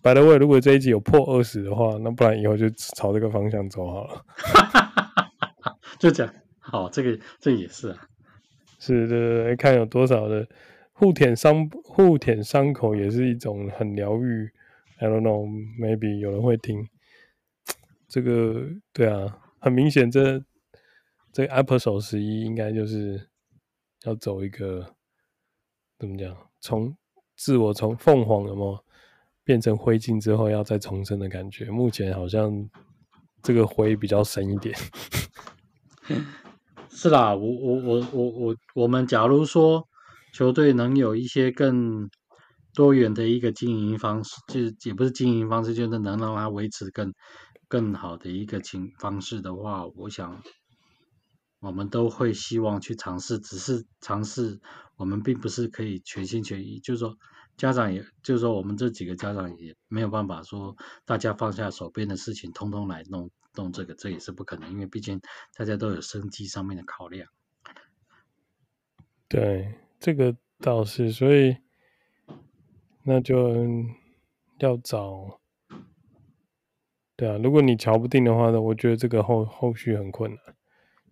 [0.00, 4.24] ，by the way，如果这一集有破二十的话，那不然以后就朝这个方向走好了。
[5.98, 8.08] 就这样，好，这个这个、也是啊，
[8.78, 10.48] 是的，看有多少的
[10.92, 14.50] 互舔伤互舔伤口也是一种很疗愈。
[14.98, 16.88] I don't know，maybe 有人会听
[18.08, 20.42] 这个，对啊，很明显这。
[21.32, 23.28] 这个 Apple 手十一应该就是
[24.04, 24.94] 要走一个
[25.98, 26.32] 怎么讲？
[26.60, 26.96] 从
[27.36, 28.78] 自我从凤凰有没有
[29.42, 31.66] 变成灰烬之后要再重生的感觉？
[31.66, 32.68] 目前好像
[33.42, 34.74] 这个灰比较深一点。
[36.88, 39.86] 是啦，我我我我我我们假如说
[40.32, 42.08] 球队能有一些更
[42.72, 47.12] 多元的一个经营方式，就也不是经营方式，就是能让它维持更
[47.68, 50.40] 更好的一个情方式的话，我想。
[51.64, 54.60] 我们都会希望去尝试，只是尝试，
[54.96, 56.78] 我们并不是可以全心全意。
[56.78, 57.16] 就是说，
[57.56, 65.22] 家长也，就是说，我们这几个家长也没有办法说，大家放下手边的事情，通通来弄弄这个，这也是不可能，因为毕竟
[65.56, 67.30] 大家都有生计上面的考量。
[69.26, 71.56] 对，这个倒是，所以
[73.04, 73.56] 那就
[74.58, 75.40] 要找，
[77.16, 80.53] 对啊，如果你瞧不定的话呢，我觉得这个后后续很困难。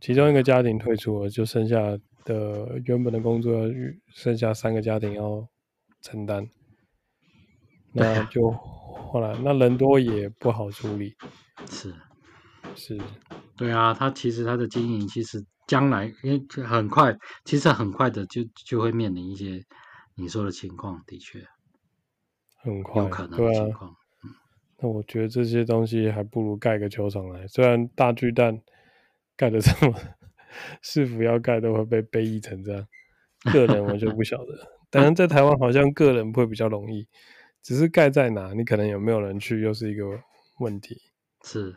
[0.03, 3.68] 其中一个家庭退出了，就剩下的原本的工作，
[4.09, 5.46] 剩下三个家庭要
[6.00, 6.44] 承担，
[7.92, 11.14] 那 就后来那人多也不好处理，
[11.70, 11.94] 是，
[12.74, 13.00] 是，
[13.57, 19.62] 对啊，他其实他的经营其实将来因为很快，其实很快的就就会面临一些
[20.16, 21.46] 你说的情况，的确
[22.61, 23.94] 很快有可能的情况。
[24.80, 28.61] 那我觉得这些东西还不如盖个球场来，虽然大巨蛋
[29.37, 29.95] 盖的这么，
[30.83, 32.87] 是否要盖都会被被议成这样，
[33.53, 34.68] 个人我就不晓得。
[34.91, 37.07] 当然在台湾好像个人会比较容易，
[37.62, 40.05] 只是盖在哪，你可能有没有人去又是一个
[40.59, 41.01] 问题。
[41.45, 41.74] 是。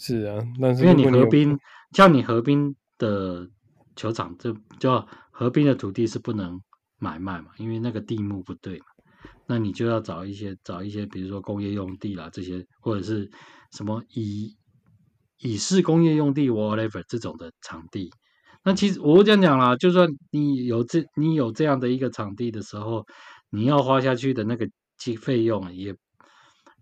[0.00, 1.58] 是啊，但是因为你河滨，
[1.92, 3.50] 叫你河滨的
[3.96, 6.62] 球场，就叫河滨的土地是不能
[7.00, 8.86] 买卖嘛，因为那个地目不对嘛，
[9.48, 13.28] 那你就要找一些找一些，比如说工业用地啦这些，或者是
[13.72, 14.56] 什么乙
[15.38, 18.10] 以示工业用地 whatever 这种的场地。
[18.64, 23.06] 那其实我这样讲啦，就算你有这你有这样的一个场地的时候，
[23.50, 24.68] 你要花下去的那个
[24.98, 25.94] 费费用也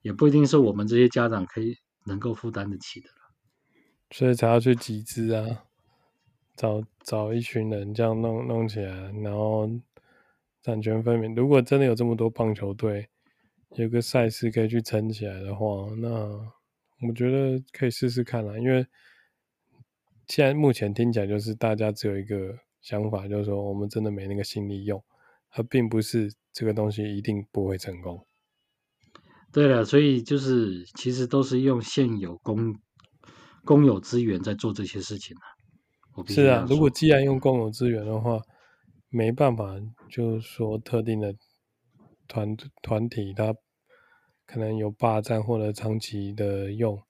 [0.02, 1.76] 也不一定是我们这些家长可以。
[2.08, 3.08] 能够负担得起的，
[4.12, 5.64] 所以才要去集资啊，
[6.54, 9.68] 找找一群人这样弄弄起来，然后
[10.62, 11.34] 产权分明。
[11.34, 13.08] 如果真的有这么多棒球队，
[13.70, 15.66] 有个赛事可以去撑起来的话，
[15.98, 16.08] 那
[17.02, 18.58] 我觉得可以试试看啦。
[18.58, 18.86] 因为
[20.26, 25.02] 现在目前听起来就是大家只有一个想法，就是说我们真的没那个心力用，
[25.50, 28.26] 而并不是这个东西一定不会成功。
[29.52, 32.74] 对了，所以就是其实都是用现有公
[33.64, 36.24] 公有资源在做这些事情啊。
[36.28, 38.40] 是啊，如果既然用公有资源的话，
[39.08, 39.74] 没办法，
[40.10, 41.34] 就是说特定的
[42.26, 43.54] 团团体它
[44.46, 47.02] 可能有霸占或者长期的用，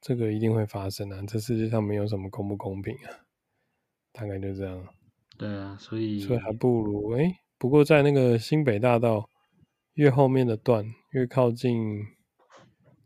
[0.00, 1.22] 这个一定会发生啊。
[1.26, 3.26] 这世界上没有什么公不公平啊，
[4.12, 4.86] 大概就这样。
[5.36, 9.28] 对啊，所以所以还不如哎，不过在那个新北大道。
[9.94, 12.06] 越后面的段越靠近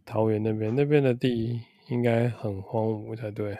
[0.04, 1.58] 桃园那边，那边的地
[1.88, 3.56] 应该很荒芜才对。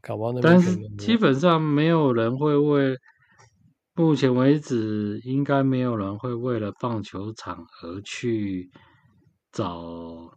[0.00, 2.96] 搞不好那边，但是基本上没有人会为，
[3.96, 8.70] 目前为止应该没有人会为了棒球场而去
[9.52, 10.30] 找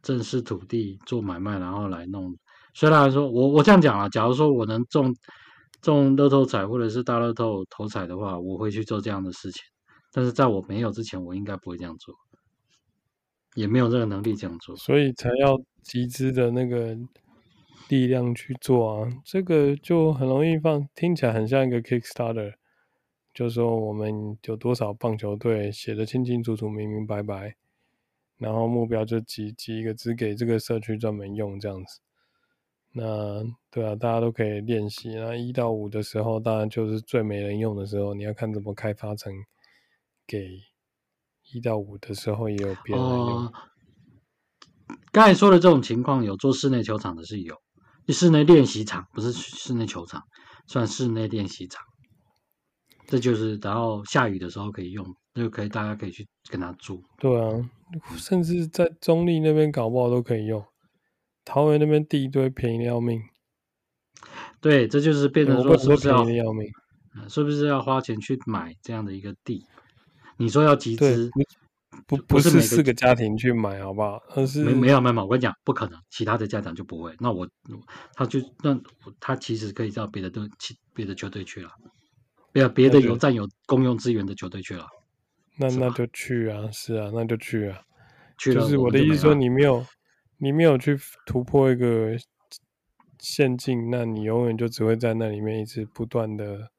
[0.00, 2.34] 正式土地做买卖，然后来弄。
[2.74, 5.14] 虽然说我我这样讲啊，假如说我能中
[5.82, 9.62] 中乐透彩或者是大乐透头彩的话，我会去做这样的事情。
[10.10, 12.14] 但是在我没有之前，我应该不会这样做，
[13.54, 16.96] 也没有这个能力这样做，所以才要集资的那个
[17.90, 19.08] 力量去做啊。
[19.24, 22.52] 这个就很容易放，听起来很像一个 Kickstarter，
[23.34, 27.56] 就是说我们有多少棒球队写得清清楚楚、明明白白，
[28.38, 32.00] 然后目标就集集一个只给这个社区专门用这样子。
[32.92, 35.14] 那对啊，大家都可以练习。
[35.14, 39.32] 那一到五的时候，当然就是最没人用的时候，你要看怎么开发成。
[40.24, 40.48] 给
[41.52, 43.28] 一到五的时候也有别人用。
[43.28, 43.52] 呃，
[45.10, 47.56] 刚才说的这种情况，有做室内球场的是有，
[48.08, 50.22] 室内练习场不是室内球场，
[50.68, 51.82] 算室内练习场。
[53.12, 55.04] 这就是然后下雨的时候可以用，
[55.34, 57.04] 就可以大家可以去跟他租。
[57.18, 57.70] 对啊，
[58.16, 60.64] 甚至在中立那边搞不好都可以用。
[61.44, 63.22] 桃园那边地一堆便宜的要命。
[64.62, 66.66] 对，这就是变成说是不是要，便宜的要命，
[67.28, 69.66] 是不是要花钱去买这样的一个地？
[70.38, 71.30] 你说要集资，
[72.06, 74.22] 不不是四个家庭去买，好不好？
[74.34, 77.14] 而是没没有没有，我跟你讲，不可能，其他的家长就不会。
[77.20, 77.46] 那我
[78.14, 78.80] 他就那
[79.20, 80.48] 他其实可以到别的队、
[80.94, 81.68] 别的球队去了，
[82.52, 84.86] 别别的有占有公用资源的球队去了。
[85.58, 87.82] 那那就去啊，是啊，那就去啊。
[88.38, 89.84] 去了，就是我的意思说，你没有
[90.38, 90.96] 你没有去
[91.26, 92.16] 突破一个
[93.18, 96.70] 陷阱，那你永远就只会在那里面一直不断的。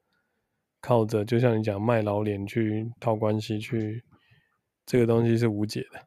[0.86, 4.04] 靠着，就像你讲卖老脸去套关系去，
[4.84, 6.06] 这个东西是无解的。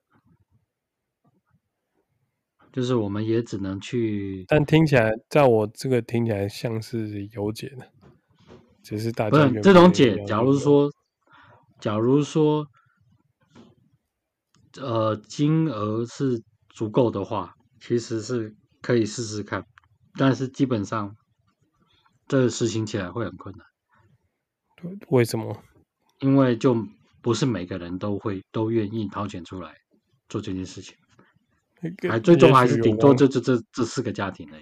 [2.72, 7.92] 就是我们也只能去，但听起来，在我这个听起来像是有解的，
[8.88, 10.24] 只是大家不是这种解。
[10.24, 10.90] 假如说，
[11.82, 12.66] 假如说，
[14.80, 19.66] 呃，金额是足够的话，其实是可以试试看，
[20.14, 21.14] 但是基本上，
[22.30, 23.68] 这个实行起来会很困难。
[25.10, 25.62] 为什么？
[26.22, 26.74] 因为就
[27.22, 29.76] 不是每个人都会都愿意掏钱出来
[30.30, 30.96] 做这件事情，
[32.10, 34.58] 还最终还是顶多就这这这四个家庭呢。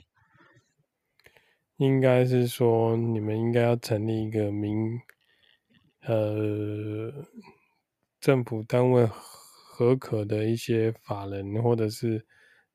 [1.78, 5.00] 应该是说，你们应该要成立一个民
[6.02, 7.12] 呃
[8.20, 12.26] 政府单位合可的一些法人或者是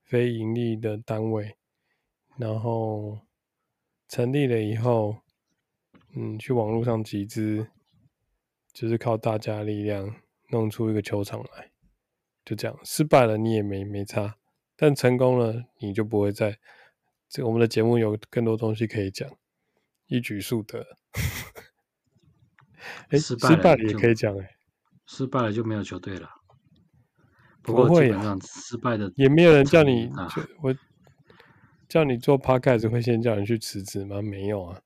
[0.04, 1.56] 非盈利的单位，
[2.36, 3.20] 然后
[4.08, 5.16] 成立了以后。
[6.12, 7.68] 嗯，去网络上集资，
[8.72, 10.12] 就是靠大家力量
[10.48, 11.70] 弄出一个球场来，
[12.44, 12.76] 就这样。
[12.82, 14.34] 失败了你也没没差，
[14.76, 16.58] 但成功了，你就不会再
[17.30, 19.30] 这我们的节目有更多东西可以讲，
[20.08, 20.84] 一举数得。
[23.08, 24.56] 哎、欸，失败了也可以讲哎、欸，
[25.06, 26.28] 失败了就没有球队了。
[27.62, 30.74] 不过基本上失败的也没有人叫你，就我
[31.88, 34.20] 叫你做 podcast 会先叫你去辞职吗？
[34.20, 34.80] 没有啊。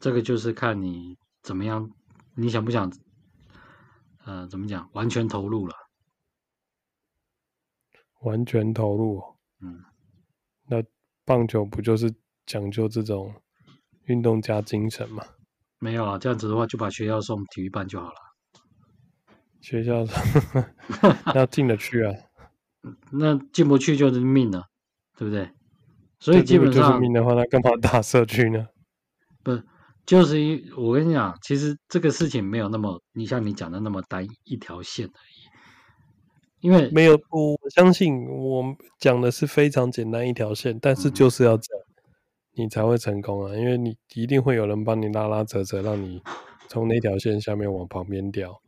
[0.00, 1.90] 这个就是看你怎么样，
[2.34, 2.92] 你想不想？
[4.26, 4.90] 呃，怎么讲？
[4.92, 5.74] 完全投入了。
[8.20, 9.22] 完全投入。
[9.60, 9.80] 嗯。
[10.68, 10.82] 那
[11.24, 12.12] 棒球不就是
[12.46, 13.34] 讲究这种
[14.04, 15.22] 运动加精神吗？
[15.78, 18.14] 没有啊，这样子的话就把学校送体育班就好了。
[19.60, 20.04] 学校
[21.34, 22.14] 要 进得去啊，
[23.12, 24.64] 那进不去就是命了，
[25.16, 25.50] 对不对？
[26.18, 28.66] 所以基本上就是命的话，那干嘛打社区呢？
[29.42, 29.58] 不，
[30.04, 35.39] 就是因我跟你讲，其实这个事情没有那么你像你讲的那么单一条线而已。
[36.60, 43.56] 因为没有，我相信我讲的是非常简单一条线，但是就是要这样，嗯、你才会成功啊！
[43.56, 46.22] 因为你一定会有人帮你拉拉扯扯，让你
[46.68, 48.60] 从那条线下面往旁边掉。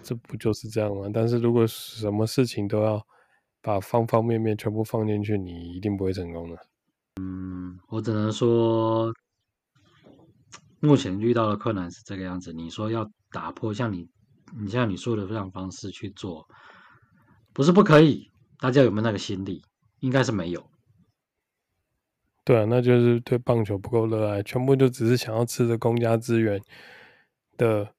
[0.00, 1.10] 这不就是这样吗？
[1.12, 3.04] 但是如果什么事情都要
[3.60, 6.56] 把方方面面全部放进去，你一定不会成功的。
[7.20, 9.12] 嗯，我只能说，
[10.78, 12.52] 目前遇到的困难是这个样子。
[12.52, 14.08] 你说要打破像你，
[14.56, 16.46] 你像你说的这样方式去做，
[17.58, 18.30] 不是不可以。
[18.60, 19.64] 大家有没有那个心理？
[19.98, 20.64] 应该是没有。
[22.44, 26.62] 对啊，那就是对棒球不够热爱，全部就只是想要吃着公家资源
[27.56, 27.92] 的。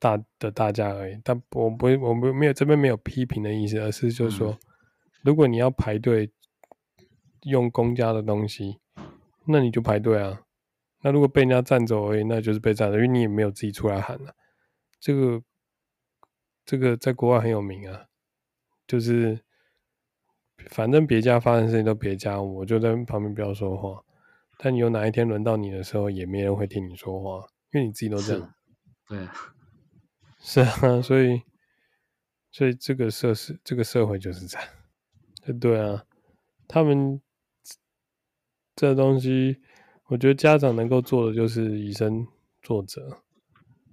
[0.00, 4.58] 大的大家而已，但我不会，我没没有这边没有批评的意思，而是就是说，
[5.22, 6.30] 如果你要排队
[7.44, 8.80] 用公家的东西，
[9.46, 10.42] 那你就排队啊。
[11.00, 14.34] 那如果被人家占走而已，那就是被占走，因为你也没有自己出来喊啊。
[15.00, 15.42] 这个
[16.66, 18.04] 这个在国外很有名啊，
[18.86, 19.40] 就是
[20.70, 24.04] 反正别家发生事情都别家，我就在旁边不要说话。
[24.58, 28.54] 但你有哪一天轮到你的时候，也没人会听你说话，因为你自己都这样。
[29.08, 29.28] 对。
[30.46, 31.40] 是啊，所以，
[32.50, 36.04] 所以这个社是这个社会就是这样，对啊，
[36.68, 37.18] 他们
[38.76, 39.62] 这东西，
[40.08, 42.26] 我觉得家长能够做的就是以身
[42.60, 43.22] 作则，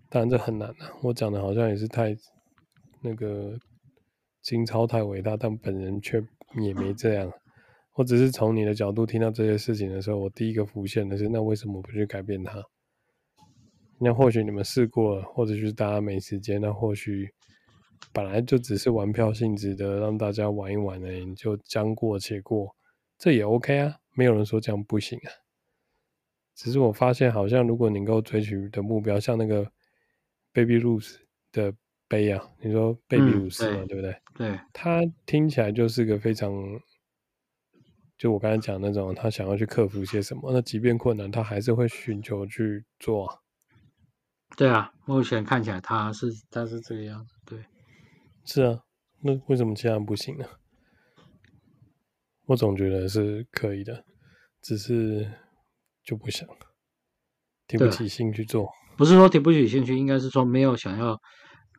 [0.10, 0.92] 当然这很难啊。
[1.02, 2.18] 我讲的好像也是太
[3.00, 3.58] 那个
[4.42, 6.24] 情操太伟大，但本人却
[6.62, 7.32] 也没这样。
[7.96, 12.64] 我只是从你的角度听到这些事情的时候，我第一个浮现的是，那为什么不去改变它？
[14.00, 16.60] 那或许你们试过了，或者是大家没时间。
[16.60, 17.30] 那或许
[18.12, 22.76] 本来就只是玩票性质的，让大家玩一玩而已，就将过且过，
[23.18, 25.30] 这也 OK 啊，没有人说这样不行啊。
[26.56, 29.72] 只是我发现，好像如果你能够追求的目标，像那个
[30.54, 31.18] Baby Ruth
[31.52, 31.74] 的
[32.12, 34.22] 杯啊，你说 Baby Ruth 嘛，对不对？
[34.36, 36.52] 对，他听起来就是个非常，
[38.18, 43.38] 就我刚才讲那种，他想要去克服些什么，那即便困难，他还是会寻求去做啊。
[44.58, 47.66] 对啊，目前看起来他是他是这个样子，对，
[48.44, 48.82] 是啊，
[49.22, 50.46] 那为什么其他人不行呢？
[52.48, 54.04] 我总觉得是可以的，
[54.62, 55.32] 只是
[56.04, 56.46] 就不想
[57.66, 58.70] 提不起兴趣做。
[58.98, 61.18] 不是说提不起兴趣，应该是说没有想要，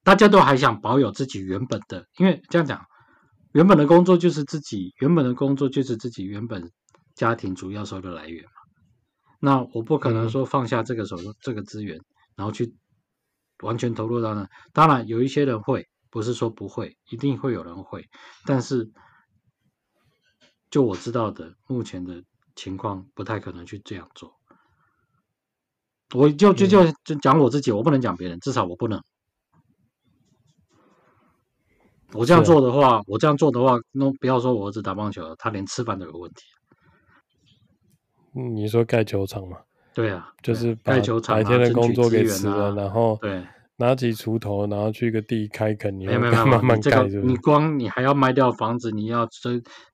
[0.05, 2.87] 大家都还想保有自己原本的，因为这样讲，
[3.53, 6.71] 原本的工作就是自己原本的工作就是自己原本
[7.15, 8.51] 家庭主要收入来源嘛。
[9.41, 12.01] 那我不可能说放下这个手、嗯、这个资源。
[12.35, 12.75] 然后去
[13.63, 18.09] 完全投入到那，当然有一些人会，不是说不会，一定会有人会，
[18.47, 18.91] 但是
[20.71, 22.25] 就我知道的，目前的
[22.57, 24.33] 情况不太可能去这样做。
[26.15, 29.03] 我就就就就讲我自己，我不能讲别人，至少我不能。
[32.15, 36.43] 我这样做的话，我这样做的话，那不要说我儿子打棒球了，他连吃饭都有问题。
[38.55, 39.59] 你说盖球场吗？
[39.95, 43.43] 对啊，就是把白天的工作给辞了，然后对
[43.77, 47.09] 拿起锄头，然后去个地开垦，你要慢慢盖。
[47.09, 47.33] 是不是？
[47.33, 49.51] 你光你还要卖掉房子，你要收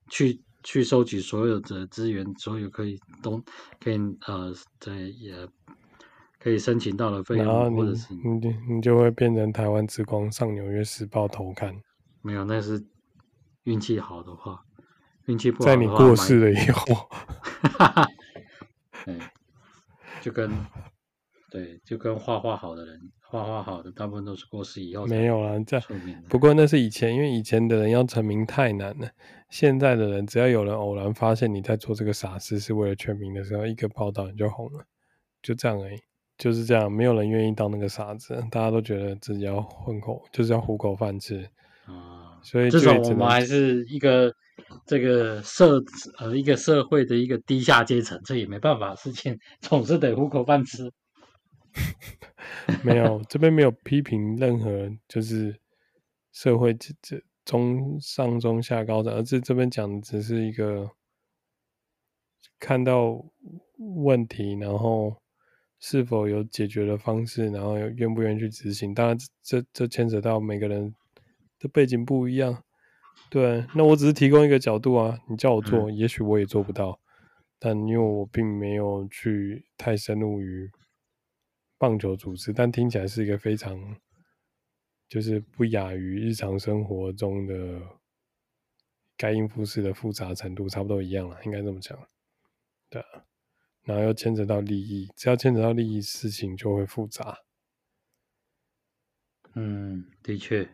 [0.09, 3.41] 去去收集所有的资源，所有可以都
[3.81, 5.33] 可以呃，在也
[6.39, 11.73] 可以申请到的费用，或者是你你你就会变成台湾之光上纽约时报头刊。
[12.21, 12.85] 没有，那是
[13.63, 14.63] 运气好的话，
[15.25, 16.95] 运气不好在你过世了以后。
[17.77, 18.07] 哈哈，
[20.21, 20.51] 就跟
[21.49, 25.79] 对，就跟画画好的人，画画好的大部分都是过世以后没有啊，这
[26.27, 29.09] 不过那是以前，因为以前的人要成名太难了。
[29.49, 34.85] 现在的人，只要有人偶然发现你在做这个傻事是为了全民的时候，一个报道你就红了，
[35.41, 35.97] 就这样而已，
[36.37, 36.91] 就是这样。
[36.91, 41.49] 没有人愿意当那个傻子，大家都觉得自己要混口，就是要糊口饭吃啊。
[42.43, 44.33] 所以至少我们还是一个
[44.85, 45.83] 这个社
[46.17, 50.91] 呃一个社会的一个低下阶层，这也没办法，事情总是得糊口饭吃。
[52.83, 55.55] 没有，这边没有批评任何，就是
[56.31, 60.89] 社会这这中上中下高的，而是这边讲的只是一个
[62.59, 63.23] 看到
[63.77, 65.15] 问题，然后
[65.79, 68.93] 是否有解决的方式，然后愿不愿意去执行。
[68.93, 70.93] 当然这，这这牵扯到每个人
[71.59, 72.63] 的背景不一样。
[73.29, 76.99] 对，那我只是提供一个角度啊，你叫我做，嗯、也许我也做不到，
[77.59, 80.71] 但因为我并没有去太深入于。
[81.81, 83.95] 棒球组织，但听起来是一个非常，
[85.07, 87.81] 就是不亚于日常生活中的
[89.15, 91.97] 该应付式的复杂程度，差不多一样了，应该这么讲。
[92.89, 93.23] 对啊，
[93.83, 97.37] 然后又牵扯到利益，只要牵扯到利益，事情就会复杂。
[99.55, 100.67] 嗯，的确。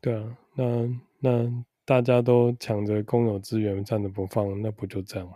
[0.00, 0.88] 对啊，那
[1.18, 5.34] 那大家都抢着公有资源，站着不放，那不就这样吗？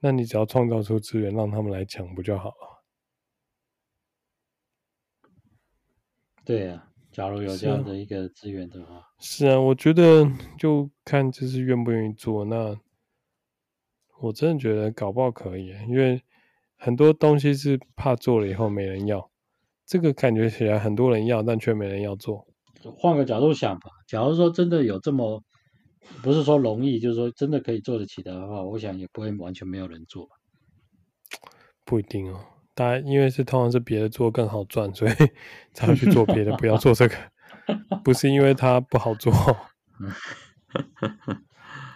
[0.00, 2.84] 那你只要创造出资源，让他们来抢，不就好了？
[6.44, 12.44] 对啊，假如有这样的一个资源的话，是啊，是啊，我觉得就看就是愿不愿意做。
[12.44, 12.78] 那
[14.20, 16.22] 我真的觉得搞不好可以，因为
[16.76, 19.30] 很多东西是怕做了以后没人要，
[19.84, 22.47] 这个感觉起来很多人要，但却没人要做。
[22.96, 25.42] 换个角度想吧，假如说真的有这么，
[26.22, 30.28] 不是说容易，就是说真的可以做得起来的话，我想也不会完全没有人做。
[31.84, 32.40] 不一定哦。
[32.74, 35.12] 大家因为是通常是别的做更好赚，所以
[35.74, 37.14] 才会去做别的，不要做这个。
[38.04, 39.32] 不是因为它不好做，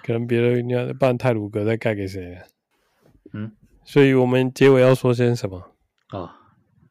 [0.03, 2.43] 可能别的你要不然太鲁阁再盖给谁？
[3.33, 5.72] 嗯，所以我们结尾要说些什么？
[6.11, 6.28] 哦，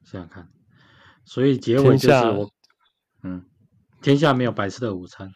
[0.03, 0.47] 想想看，
[1.25, 2.49] 所以结尾就是我，
[3.23, 3.45] 嗯，
[4.01, 5.31] 天下没有白吃的午餐，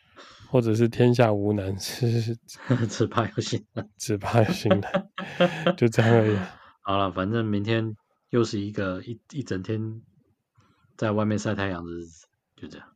[0.50, 2.36] 或者是天下无难事，
[2.90, 6.38] 只怕有心人，只怕有心人，就这样而已。
[6.82, 7.96] 好了，反正明天。
[8.32, 10.02] 又是一个一一整天
[10.98, 12.88] 在外面晒太阳的日子，就这样。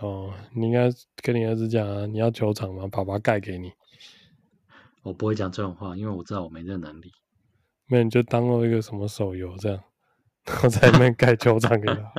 [0.00, 0.90] 哦，你应该
[1.22, 2.88] 跟你儿子讲啊，你要球场吗？
[2.90, 3.70] 爸爸盖给你。
[5.02, 7.12] 我不会讲这种话，因为我知道我没这能力。
[7.88, 9.80] 那你就当做一个什么手游这样，
[10.46, 12.12] 然后在那边盖球场给他。